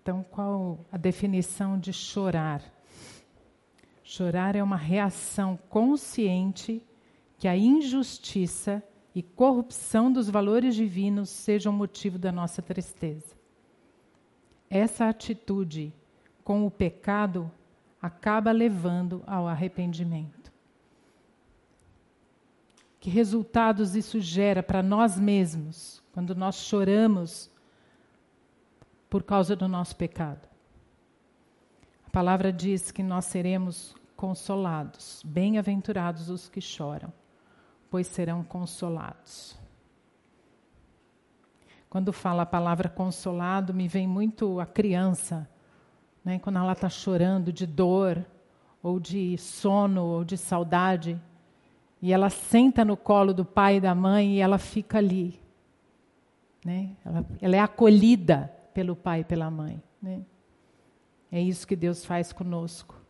[0.05, 2.63] Então, qual a definição de chorar?
[4.03, 6.87] Chorar é uma reação consciente
[7.39, 8.83] que a injustiça
[9.15, 13.35] e corrupção dos valores divinos sejam motivo da nossa tristeza.
[14.69, 15.91] Essa atitude
[16.45, 17.51] com o pecado
[18.03, 20.53] acaba levando ao arrependimento.
[23.01, 27.51] Que resultados isso gera para nós mesmos quando nós choramos
[29.15, 30.41] por causa do nosso pecado?
[32.05, 37.13] A palavra diz que nós seremos consolados, bem-aventurados os que choram
[37.89, 39.57] pois serão consolados.
[41.89, 45.49] Quando fala a palavra consolado, me vem muito a criança,
[46.25, 46.41] né?
[46.41, 48.27] quando ela está chorando de dor,
[48.83, 51.23] ou de sono, ou de saudade,
[52.03, 55.41] e ela senta no colo do pai e da mãe e ela fica ali.
[56.65, 56.97] Né?
[57.05, 59.83] Ela, ela é acolhida pelo pai e pela mãe.
[60.03, 60.23] Né?
[61.31, 63.01] É isso que Deus faz conosco.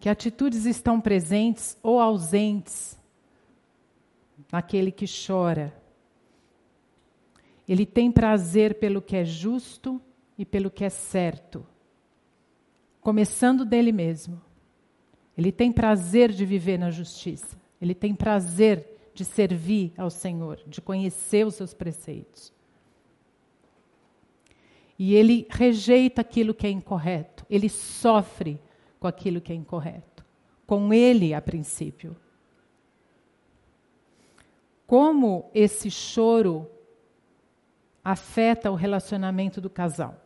[0.00, 2.96] Que atitudes estão presentes ou ausentes
[4.50, 5.74] naquele que chora?
[7.68, 10.00] Ele tem prazer pelo que é justo
[10.38, 11.66] e pelo que é certo,
[13.00, 14.40] começando dele mesmo.
[15.36, 17.58] Ele tem prazer de viver na justiça.
[17.80, 22.52] Ele tem prazer de servir ao Senhor, de conhecer os seus preceitos.
[24.98, 27.46] E ele rejeita aquilo que é incorreto.
[27.48, 28.60] Ele sofre
[28.98, 30.24] com aquilo que é incorreto.
[30.66, 32.16] Com ele, a princípio.
[34.86, 36.68] Como esse choro
[38.02, 40.20] afeta o relacionamento do casal?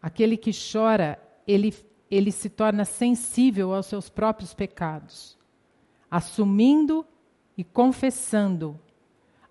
[0.00, 1.74] Aquele que chora, ele,
[2.10, 5.36] ele se torna sensível aos seus próprios pecados,
[6.10, 7.04] assumindo
[7.56, 8.78] e confessando,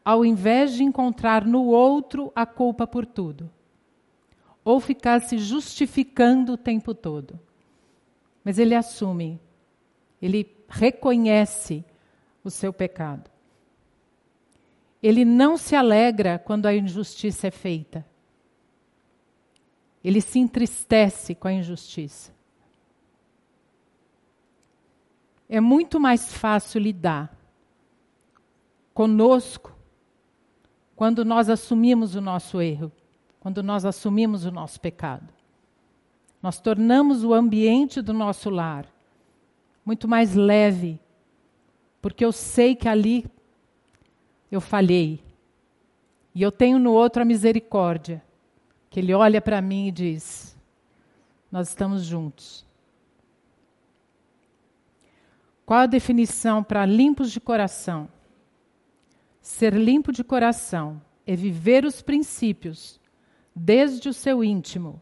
[0.08, 3.51] ao invés de encontrar no outro a culpa por tudo
[4.64, 7.38] ou ficar se justificando o tempo todo.
[8.41, 9.38] Mas ele assume,
[10.22, 11.84] ele reconhece
[12.41, 13.30] o seu pecado.
[15.03, 18.05] Ele não se alegra quando a injustiça é feita.
[20.01, 22.34] Ele se entristece com a injustiça.
[25.49, 27.38] É muito mais fácil lidar
[28.93, 29.76] conosco
[30.98, 32.91] quando nós assumimos o nosso erro
[33.48, 35.34] quando nós assumimos o nosso pecado.
[36.43, 38.86] Nós tornamos o ambiente do nosso lar
[39.86, 41.00] muito mais leve,
[42.02, 43.26] porque eu sei que ali
[44.52, 45.24] eu falhei.
[46.36, 48.22] E eu tenho no outro a misericórdia,
[48.89, 50.58] que ele olha para mim e diz:
[51.50, 52.66] Nós estamos juntos.
[55.66, 58.10] Qual a definição para limpos de coração?
[59.48, 63.00] Ser limpo de coração é viver os princípios
[63.56, 65.02] desde o seu íntimo,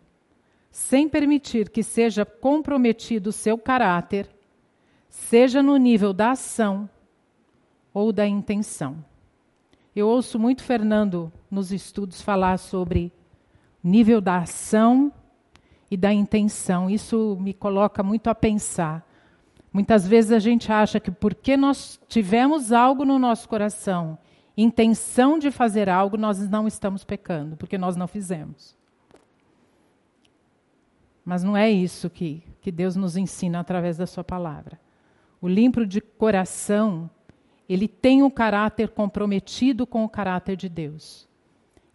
[0.69, 4.29] sem permitir que seja comprometido o seu caráter,
[5.09, 6.87] seja no nível da ação
[7.91, 9.03] ou da intenção.
[9.95, 13.11] Eu ouço muito Fernando nos estudos falar sobre
[13.83, 15.11] nível da ação
[15.89, 16.87] e da intenção.
[16.87, 19.05] Isso me coloca muito a pensar.
[19.73, 24.19] Muitas vezes a gente acha que porque nós tivemos algo no nosso coração
[24.57, 28.75] intenção de fazer algo, nós não estamos pecando, porque nós não fizemos.
[31.23, 34.79] Mas não é isso que, que Deus nos ensina através da Sua palavra.
[35.41, 37.09] O limpo de coração,
[37.67, 41.27] ele tem um caráter comprometido com o caráter de Deus.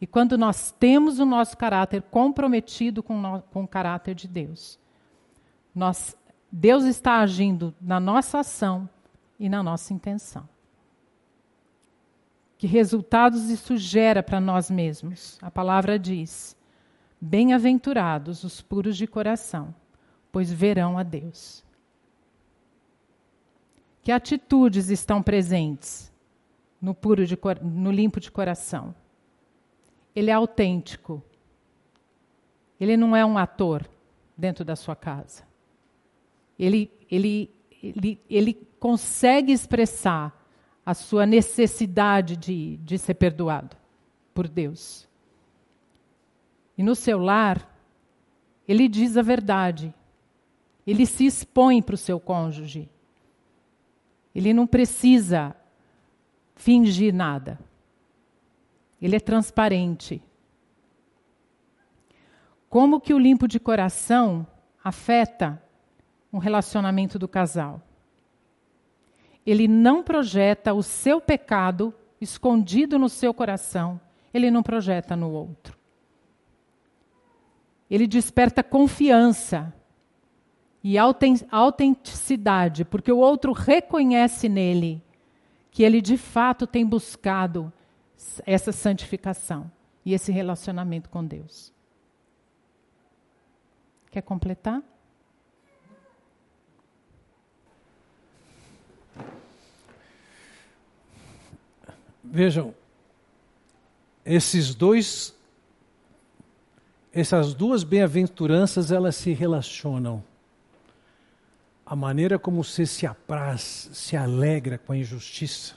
[0.00, 4.78] E quando nós temos o nosso caráter comprometido com, no, com o caráter de Deus,
[5.74, 6.16] nós,
[6.50, 8.88] Deus está agindo na nossa ação
[9.38, 10.48] e na nossa intenção.
[12.60, 15.38] Que resultados isso gera para nós mesmos?
[15.40, 16.54] A palavra diz:
[17.18, 19.74] Bem-aventurados os puros de coração,
[20.30, 21.64] pois verão a Deus.
[24.02, 26.12] Que atitudes estão presentes
[26.78, 28.94] no puro de, no limpo de coração?
[30.14, 31.22] Ele é autêntico.
[32.78, 33.88] Ele não é um ator
[34.36, 35.44] dentro da sua casa.
[36.58, 37.50] Ele, ele,
[37.82, 40.39] ele, ele consegue expressar
[40.90, 43.76] a sua necessidade de, de ser perdoado
[44.34, 45.08] por Deus.
[46.76, 47.72] E no seu lar,
[48.66, 49.94] ele diz a verdade.
[50.84, 52.90] Ele se expõe para o seu cônjuge.
[54.34, 55.54] Ele não precisa
[56.56, 57.56] fingir nada.
[59.00, 60.20] Ele é transparente.
[62.68, 64.44] Como que o limpo de coração
[64.82, 65.62] afeta
[66.32, 67.80] um relacionamento do casal?
[69.46, 74.00] Ele não projeta o seu pecado escondido no seu coração,
[74.32, 75.78] ele não projeta no outro.
[77.90, 79.74] Ele desperta confiança
[80.82, 85.02] e autenticidade, porque o outro reconhece nele
[85.70, 87.72] que ele de fato tem buscado
[88.44, 89.70] essa santificação
[90.04, 91.72] e esse relacionamento com Deus.
[94.10, 94.82] Quer completar?
[102.32, 102.72] Vejam,
[104.24, 105.34] esses dois,
[107.12, 110.22] essas duas bem-aventuranças, elas se relacionam.
[111.84, 115.74] A maneira como você se apraz, se alegra com a injustiça.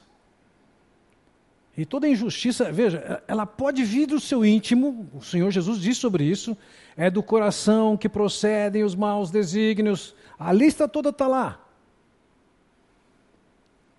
[1.76, 6.24] E toda injustiça, veja, ela pode vir do seu íntimo, o Senhor Jesus diz sobre
[6.24, 6.56] isso,
[6.96, 11.63] é do coração que procedem os maus desígnios, a lista toda está lá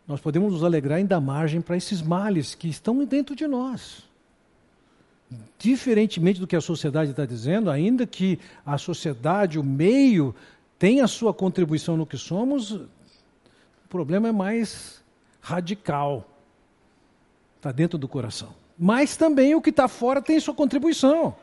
[0.06, 4.02] nós podemos nos alegrar dar margem para esses males que estão dentro de nós.
[5.58, 10.34] Diferentemente do que a sociedade está dizendo, ainda que a sociedade, o meio,
[10.78, 12.88] tenha a sua contribuição no que somos, o
[13.88, 15.02] problema é mais
[15.40, 16.28] radical.
[17.56, 18.54] Está dentro do coração.
[18.78, 21.34] Mas também o que está fora tem sua contribuição.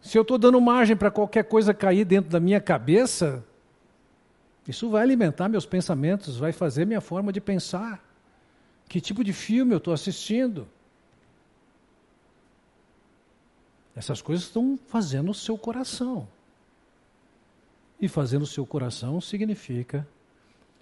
[0.00, 3.44] Se eu estou dando margem para qualquer coisa cair dentro da minha cabeça,
[4.66, 8.02] isso vai alimentar meus pensamentos, vai fazer minha forma de pensar.
[8.88, 10.68] Que tipo de filme eu estou assistindo?
[13.94, 16.28] Essas coisas estão fazendo o seu coração.
[18.00, 20.06] E fazendo o seu coração significa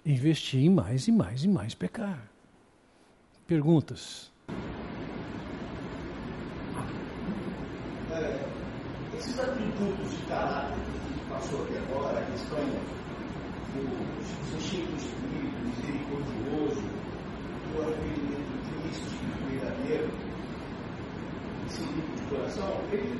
[0.05, 2.29] investir em mais e mais e mais pecar.
[3.47, 4.31] Perguntas?
[8.11, 8.39] É,
[9.17, 13.00] esses atributos de caráter que passou aqui agora, em Espanha,
[13.79, 16.83] o Chico Espírito misericordioso,
[17.73, 20.09] o arrependimento triste e verdadeiro,
[21.67, 23.19] esse tipo de coração, ele,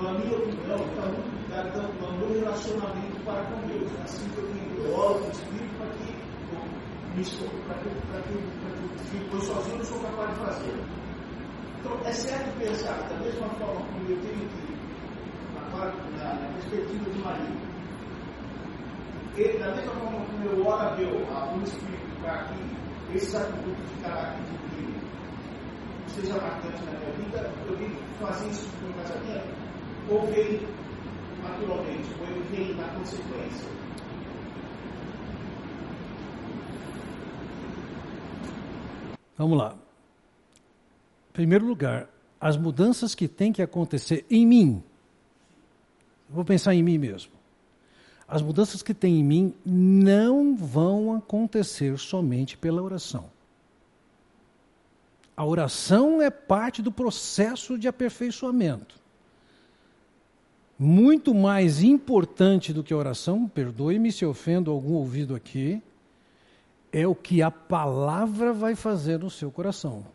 [0.00, 3.90] na minha opinião, está muito ligado ao meu relacionamento para com Deus.
[4.02, 6.22] Assim que eu tenho oro o Espírito para que
[7.14, 7.24] me
[7.66, 10.84] para que, para que, para que eu sozinho não sou capaz de fazer.
[11.80, 14.72] Então, é certo pensar, da mesma forma como eu tenho que,
[16.16, 17.71] na, na perspectiva de marido,
[19.36, 23.36] ele, da mesma forma como eu oro a Deus, a um Espírito, para que esse
[23.36, 25.00] atributo de caráter divino
[26.08, 29.46] seja marcante na minha vida, eu que fazer isso no casamento,
[30.10, 30.60] ou vem
[31.42, 33.68] naturalmente, ou ele vem na consequência.
[39.38, 39.74] Vamos lá.
[41.30, 44.82] Em primeiro lugar, as mudanças que têm que acontecer em mim.
[46.28, 47.41] Vou pensar em mim mesmo
[48.32, 53.26] as mudanças que tem em mim não vão acontecer somente pela oração.
[55.36, 58.98] A oração é parte do processo de aperfeiçoamento.
[60.78, 65.82] Muito mais importante do que a oração, perdoe-me se ofendo algum ouvido aqui,
[66.90, 70.06] é o que a palavra vai fazer no seu coração.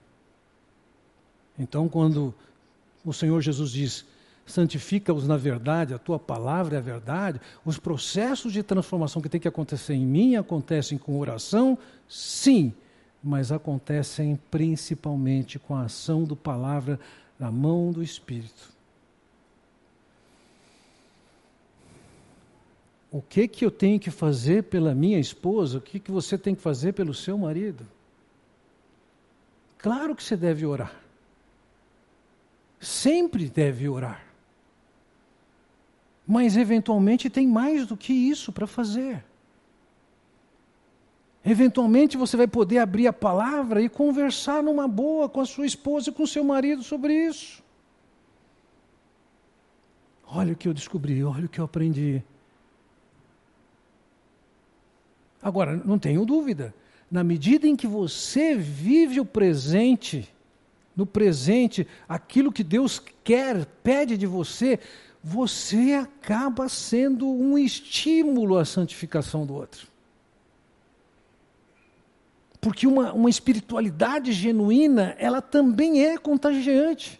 [1.57, 2.33] Então, quando
[3.05, 4.05] o Senhor Jesus diz:
[4.47, 7.39] santifica-os na verdade, a tua palavra é a verdade.
[7.63, 12.73] Os processos de transformação que tem que acontecer em mim acontecem com oração, sim,
[13.21, 16.99] mas acontecem principalmente com a ação do palavra
[17.37, 18.75] na mão do Espírito.
[23.11, 25.77] O que que eu tenho que fazer pela minha esposa?
[25.77, 27.85] O que que você tem que fazer pelo seu marido?
[29.77, 30.93] Claro que você deve orar.
[32.79, 34.26] Sempre deve orar.
[36.27, 39.23] Mas eventualmente tem mais do que isso para fazer.
[41.45, 46.09] Eventualmente você vai poder abrir a palavra e conversar numa boa com a sua esposa
[46.09, 47.63] e com o seu marido sobre isso.
[50.27, 52.21] Olha o que eu descobri, olha o que eu aprendi.
[55.41, 56.75] Agora, não tenho dúvida,
[57.09, 60.27] na medida em que você vive o presente,
[60.93, 64.79] no presente, aquilo que Deus quer, pede de você,
[65.29, 69.85] você acaba sendo um estímulo à santificação do outro.
[72.61, 77.19] Porque uma, uma espiritualidade genuína, ela também é contagiante.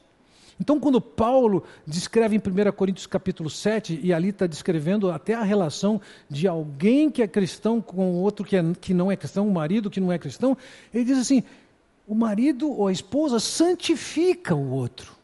[0.58, 5.44] Então, quando Paulo descreve em 1 Coríntios capítulo 7, e ali está descrevendo até a
[5.44, 9.52] relação de alguém que é cristão com outro que, é, que não é cristão, um
[9.52, 10.58] marido que não é cristão,
[10.94, 11.44] ele diz assim:
[12.08, 15.17] o marido ou a esposa santifica o outro.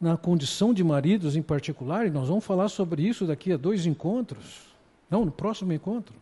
[0.00, 3.84] Na condição de maridos em particular, e nós vamos falar sobre isso daqui a dois
[3.84, 4.68] encontros,
[5.10, 6.14] não, no próximo encontro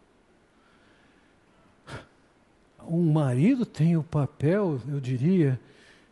[2.89, 5.59] um marido tem o papel, eu diria,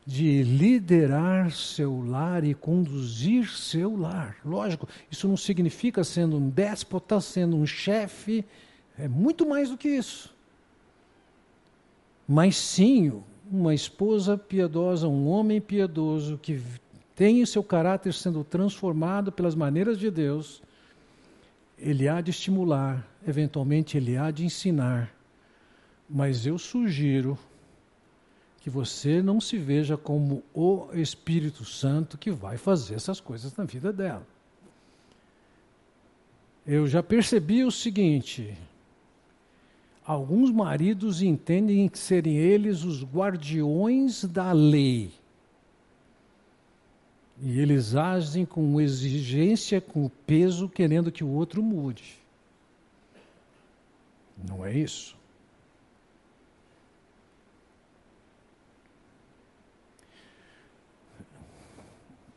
[0.07, 4.36] de liderar seu lar e conduzir seu lar.
[4.45, 8.45] Lógico, isso não significa sendo um déspota, sendo um chefe,
[8.99, 10.35] é muito mais do que isso.
[12.28, 13.12] Mas sim,
[13.51, 16.61] uma esposa piedosa, um homem piedoso que
[17.15, 20.62] tem o seu caráter sendo transformado pelas maneiras de Deus,
[21.78, 25.15] ele há de estimular, eventualmente ele há de ensinar
[26.09, 27.39] mas eu sugiro
[28.61, 33.65] que você não se veja como o Espírito Santo que vai fazer essas coisas na
[33.65, 34.27] vida dela.
[36.66, 38.57] Eu já percebi o seguinte:
[40.05, 45.12] alguns maridos entendem serem eles os guardiões da lei.
[47.43, 52.19] E eles agem com exigência, com peso, querendo que o outro mude.
[54.48, 55.16] Não é isso.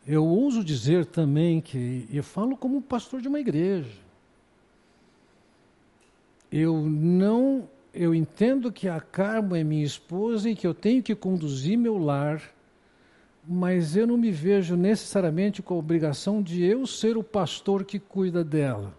[0.08, 3.92] Eu ouso dizer também que, eu falo como pastor de uma igreja,
[6.50, 11.14] eu não, eu entendo que a Carmo é minha esposa e que eu tenho que
[11.14, 12.42] conduzir meu lar,
[13.48, 17.98] mas eu não me vejo necessariamente com a obrigação de eu ser o pastor que
[17.98, 18.94] cuida dela.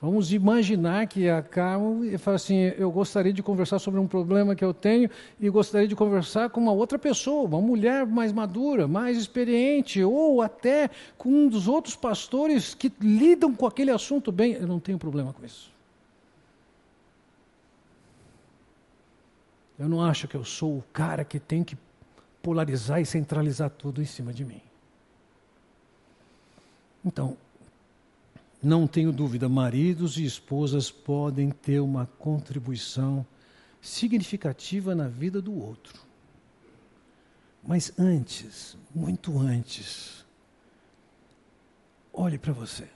[0.00, 4.64] Vamos imaginar que a Carmo fala assim: eu gostaria de conversar sobre um problema que
[4.64, 5.08] eu tenho
[5.38, 10.42] e gostaria de conversar com uma outra pessoa, uma mulher mais madura, mais experiente, ou
[10.42, 14.54] até com um dos outros pastores que lidam com aquele assunto bem.
[14.54, 15.70] Eu não tenho problema com isso.
[19.78, 21.76] Eu não acho que eu sou o cara que tem que
[22.42, 24.60] polarizar e centralizar tudo em cima de mim.
[27.04, 27.36] Então,
[28.62, 33.26] não tenho dúvida, maridos e esposas podem ter uma contribuição
[33.80, 36.00] significativa na vida do outro.
[37.62, 40.24] Mas antes, muito antes,
[42.12, 42.88] olhe para você.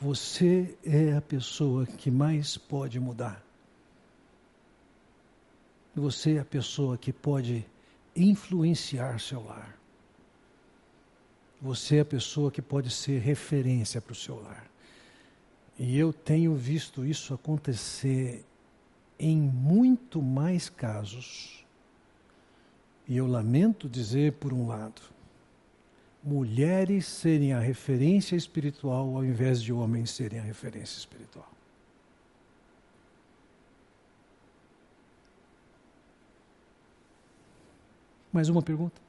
[0.00, 3.43] Você é a pessoa que mais pode mudar.
[5.94, 7.64] Você é a pessoa que pode
[8.16, 9.78] influenciar seu lar.
[11.60, 14.66] Você é a pessoa que pode ser referência para o seu lar.
[15.78, 18.44] E eu tenho visto isso acontecer
[19.18, 21.64] em muito mais casos.
[23.06, 25.00] E eu lamento dizer, por um lado,
[26.22, 31.53] mulheres serem a referência espiritual ao invés de homens serem a referência espiritual.
[38.34, 39.00] Mais uma pergunta?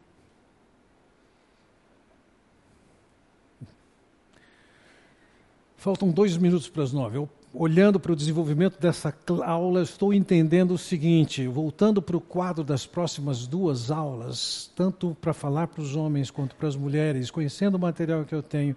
[5.75, 7.17] Faltam dois minutos para as nove.
[7.17, 9.11] Eu, olhando para o desenvolvimento dessa
[9.43, 15.33] aula, estou entendendo o seguinte: voltando para o quadro das próximas duas aulas, tanto para
[15.33, 18.75] falar para os homens quanto para as mulheres, conhecendo o material que eu tenho,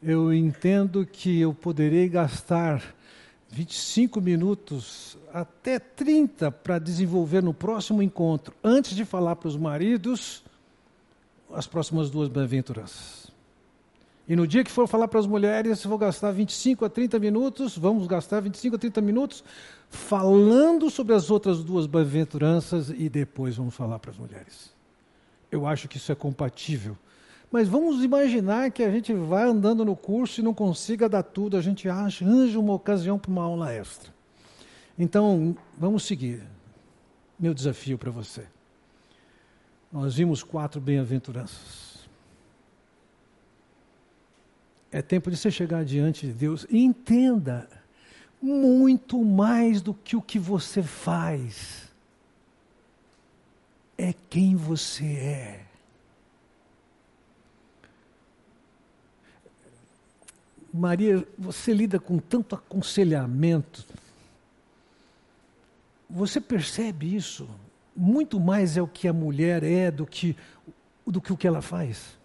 [0.00, 2.94] eu entendo que eu poderei gastar
[3.50, 10.44] 25 minutos até 30 para desenvolver no próximo encontro, antes de falar para os maridos,
[11.52, 13.30] as próximas duas bem-aventuranças.
[14.28, 17.76] E no dia que for falar para as mulheres, vou gastar 25 a 30 minutos,
[17.76, 19.42] vamos gastar 25 a 30 minutos
[19.88, 24.72] falando sobre as outras duas bem-aventuranças e depois vamos falar para as mulheres.
[25.50, 26.96] Eu acho que isso é compatível.
[27.50, 31.56] Mas vamos imaginar que a gente vai andando no curso e não consiga dar tudo,
[31.56, 34.12] a gente acha, anja uma ocasião para uma aula extra.
[34.96, 36.42] Então, vamos seguir.
[37.38, 38.46] Meu desafio para você.
[39.90, 42.08] Nós vimos quatro bem-aventuranças.
[44.92, 47.68] É tempo de você chegar diante de Deus e entenda
[48.40, 51.88] muito mais do que o que você faz.
[53.98, 55.69] É quem você é.
[60.72, 63.84] Maria, você lida com tanto aconselhamento.
[66.08, 67.48] Você percebe isso?
[67.94, 70.36] Muito mais é o que a mulher é do que,
[71.06, 72.18] do que o que ela faz.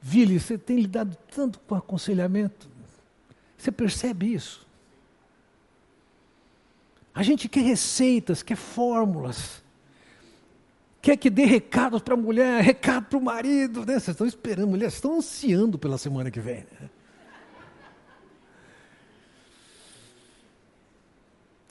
[0.00, 2.68] Vili, você tem lidado tanto com aconselhamento.
[3.56, 4.66] Você percebe isso?
[7.14, 9.63] A gente quer receitas, quer fórmulas,
[11.04, 13.80] quer que dê recados para a mulher, recado para o marido.
[13.80, 14.00] Né?
[14.00, 16.66] Vocês estão esperando, mulheres estão ansiando pela semana que vem.
[16.80, 16.90] Né?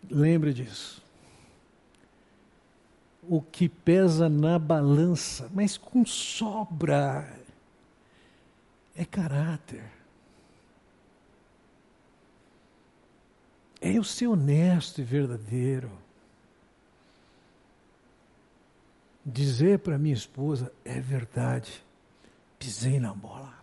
[0.07, 1.01] Lembre disso.
[3.27, 7.27] O que pesa na balança, mas com sobra,
[8.95, 9.83] é caráter.
[13.81, 16.02] É eu ser honesto e verdadeiro.
[19.25, 21.83] Dizer para minha esposa, é verdade,
[22.59, 23.53] pisei na bola.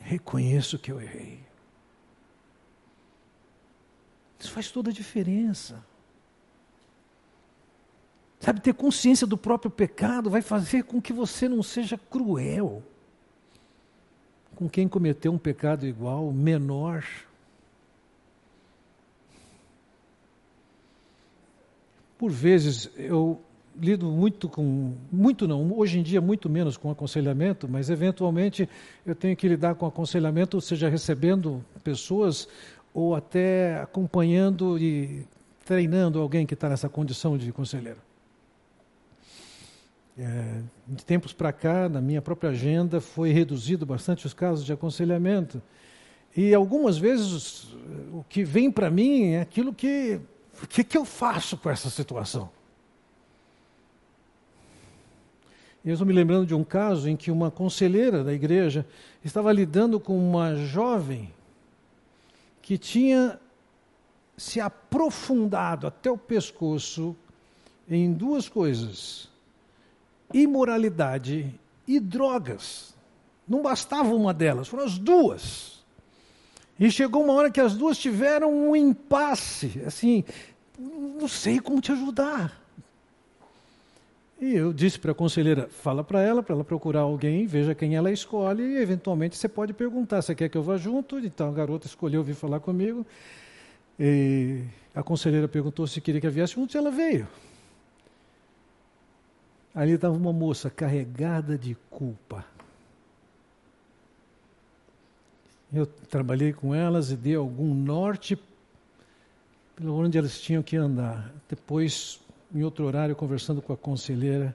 [0.00, 1.40] Reconheço que eu errei.
[4.40, 5.84] Isso faz toda a diferença.
[8.40, 12.82] Sabe, ter consciência do próprio pecado vai fazer com que você não seja cruel
[14.62, 17.04] com quem cometeu um pecado igual, menor.
[22.22, 23.42] Por vezes eu
[23.76, 28.68] lido muito com, muito não, hoje em dia muito menos com aconselhamento, mas eventualmente
[29.04, 32.46] eu tenho que lidar com aconselhamento, seja recebendo pessoas
[32.94, 35.26] ou até acompanhando e
[35.64, 37.98] treinando alguém que está nessa condição de conselheiro.
[40.16, 44.72] É, de tempos para cá, na minha própria agenda, foi reduzido bastante os casos de
[44.72, 45.60] aconselhamento.
[46.36, 47.74] E algumas vezes
[48.12, 50.20] o que vem para mim é aquilo que.
[50.60, 52.50] O que, que eu faço com essa situação?
[55.84, 58.86] Eu estou me lembrando de um caso em que uma conselheira da igreja
[59.24, 61.32] estava lidando com uma jovem
[62.60, 63.40] que tinha
[64.36, 67.16] se aprofundado até o pescoço
[67.88, 69.28] em duas coisas:
[70.32, 71.52] imoralidade
[71.86, 72.94] e drogas.
[73.46, 75.81] Não bastava uma delas, foram as duas.
[76.82, 80.24] E chegou uma hora que as duas tiveram um impasse, assim,
[80.76, 82.60] não sei como te ajudar.
[84.40, 87.94] E eu disse para a conselheira, fala para ela, para ela procurar alguém, veja quem
[87.94, 91.20] ela escolhe, e eventualmente você pode perguntar, você quer que eu vá junto?
[91.20, 93.06] Então a garota escolheu vir falar comigo.
[93.96, 97.28] E a conselheira perguntou se queria que eu viesse junto, e ela veio.
[99.72, 102.44] Ali estava uma moça carregada de culpa.
[105.72, 108.38] Eu trabalhei com elas e dei algum norte
[109.74, 111.32] pelo onde elas tinham que andar.
[111.48, 112.20] Depois
[112.54, 114.54] em outro horário, conversando com a conselheira,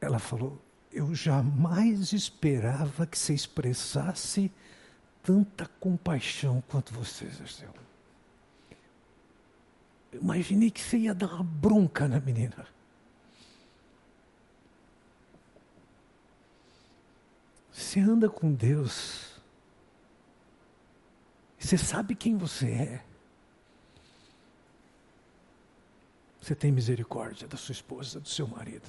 [0.00, 0.60] ela falou:
[0.92, 4.52] Eu jamais esperava que você expressasse
[5.22, 7.70] tanta compaixão quanto você exerceu.
[10.12, 12.66] Eu imaginei que você ia dar uma bronca na menina.
[17.72, 19.29] Você anda com Deus.
[21.60, 23.04] Você sabe quem você é.
[26.40, 28.88] Você tem misericórdia da sua esposa, do seu marido.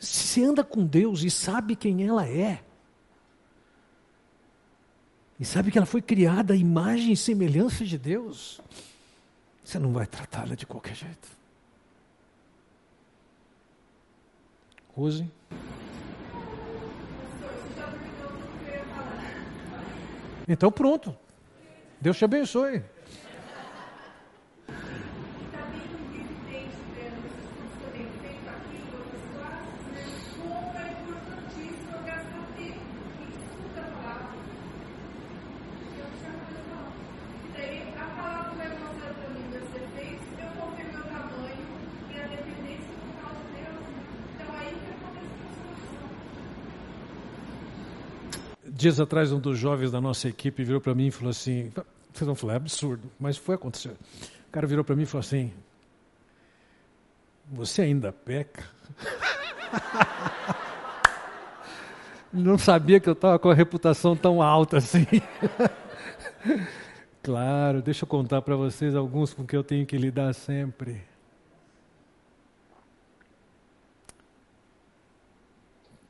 [0.00, 2.62] Se anda com Deus e sabe quem ela é,
[5.38, 8.60] e sabe que ela foi criada à imagem e semelhança de Deus,
[9.64, 11.28] você não vai tratá-la de qualquer jeito.
[14.94, 15.30] Rose?
[20.48, 21.16] Então pronto.
[22.00, 22.82] Deus te abençoe.
[48.86, 51.72] Dias atrás, um dos jovens da nossa equipe virou para mim e falou assim:
[52.12, 53.90] vocês vão falar, é absurdo, mas foi acontecer.
[53.90, 55.52] O cara virou para mim e falou assim:
[57.50, 58.64] Você ainda peca?
[62.32, 65.06] Não sabia que eu estava com a reputação tão alta assim.
[67.24, 71.02] claro, deixa eu contar para vocês alguns com que eu tenho que lidar sempre.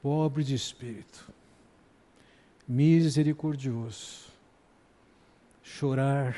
[0.02, 1.35] Pobre de espírito
[2.66, 4.26] misericordioso,
[5.62, 6.36] chorar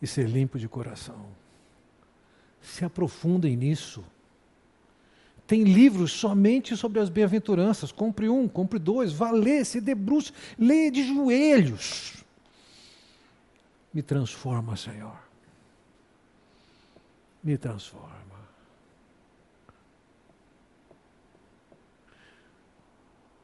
[0.00, 1.26] e ser limpo de coração.
[2.60, 4.04] Se aprofundem nisso.
[5.46, 7.90] Tem livros somente sobre as bem-aventuranças.
[7.90, 12.22] Compre um, compre dois, vá ler, se debruce, leia de joelhos.
[13.92, 15.18] Me transforma, Senhor.
[17.42, 18.29] Me transforma.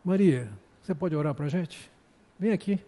[0.06, 0.48] Maria,
[0.80, 1.90] você pode orar para a gente?
[2.38, 2.78] Vem aqui.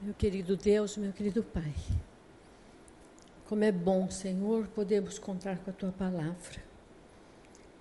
[0.00, 1.74] Meu querido Deus, meu querido Pai,
[3.46, 6.62] como é bom, Senhor, podermos contar com a Tua palavra.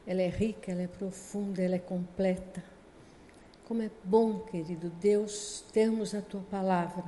[0.06, 2.62] Ela é rica, ela é profunda, ela é completa.
[3.72, 7.06] Como é bom, querido Deus, termos a Tua palavra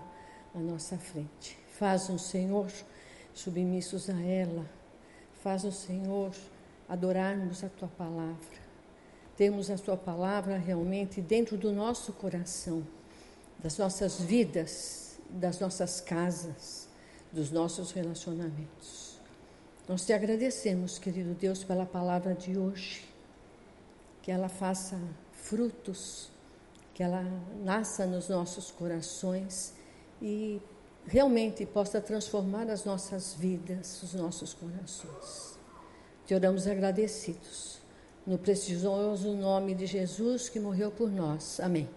[0.56, 1.60] à nossa frente.
[1.78, 2.72] Faz-nos, Senhor,
[3.34, 4.66] submissos a ela.
[5.42, 6.32] Faz-nos, Senhor,
[6.88, 8.62] adorarmos a Tua palavra.
[9.36, 12.88] Temos a Tua palavra realmente dentro do nosso coração,
[13.60, 16.88] das nossas vidas, das nossas casas,
[17.30, 19.20] dos nossos relacionamentos.
[19.86, 23.04] Nós te agradecemos, querido Deus, pela palavra de hoje,
[24.22, 24.98] que ela faça
[25.34, 26.32] frutos,
[26.94, 27.24] que ela
[27.64, 29.74] nasça nos nossos corações
[30.22, 30.62] e
[31.06, 35.58] realmente possa transformar as nossas vidas, os nossos corações.
[36.26, 37.80] Te oramos agradecidos,
[38.26, 41.60] no precioso nome de Jesus que morreu por nós.
[41.60, 41.90] Amém.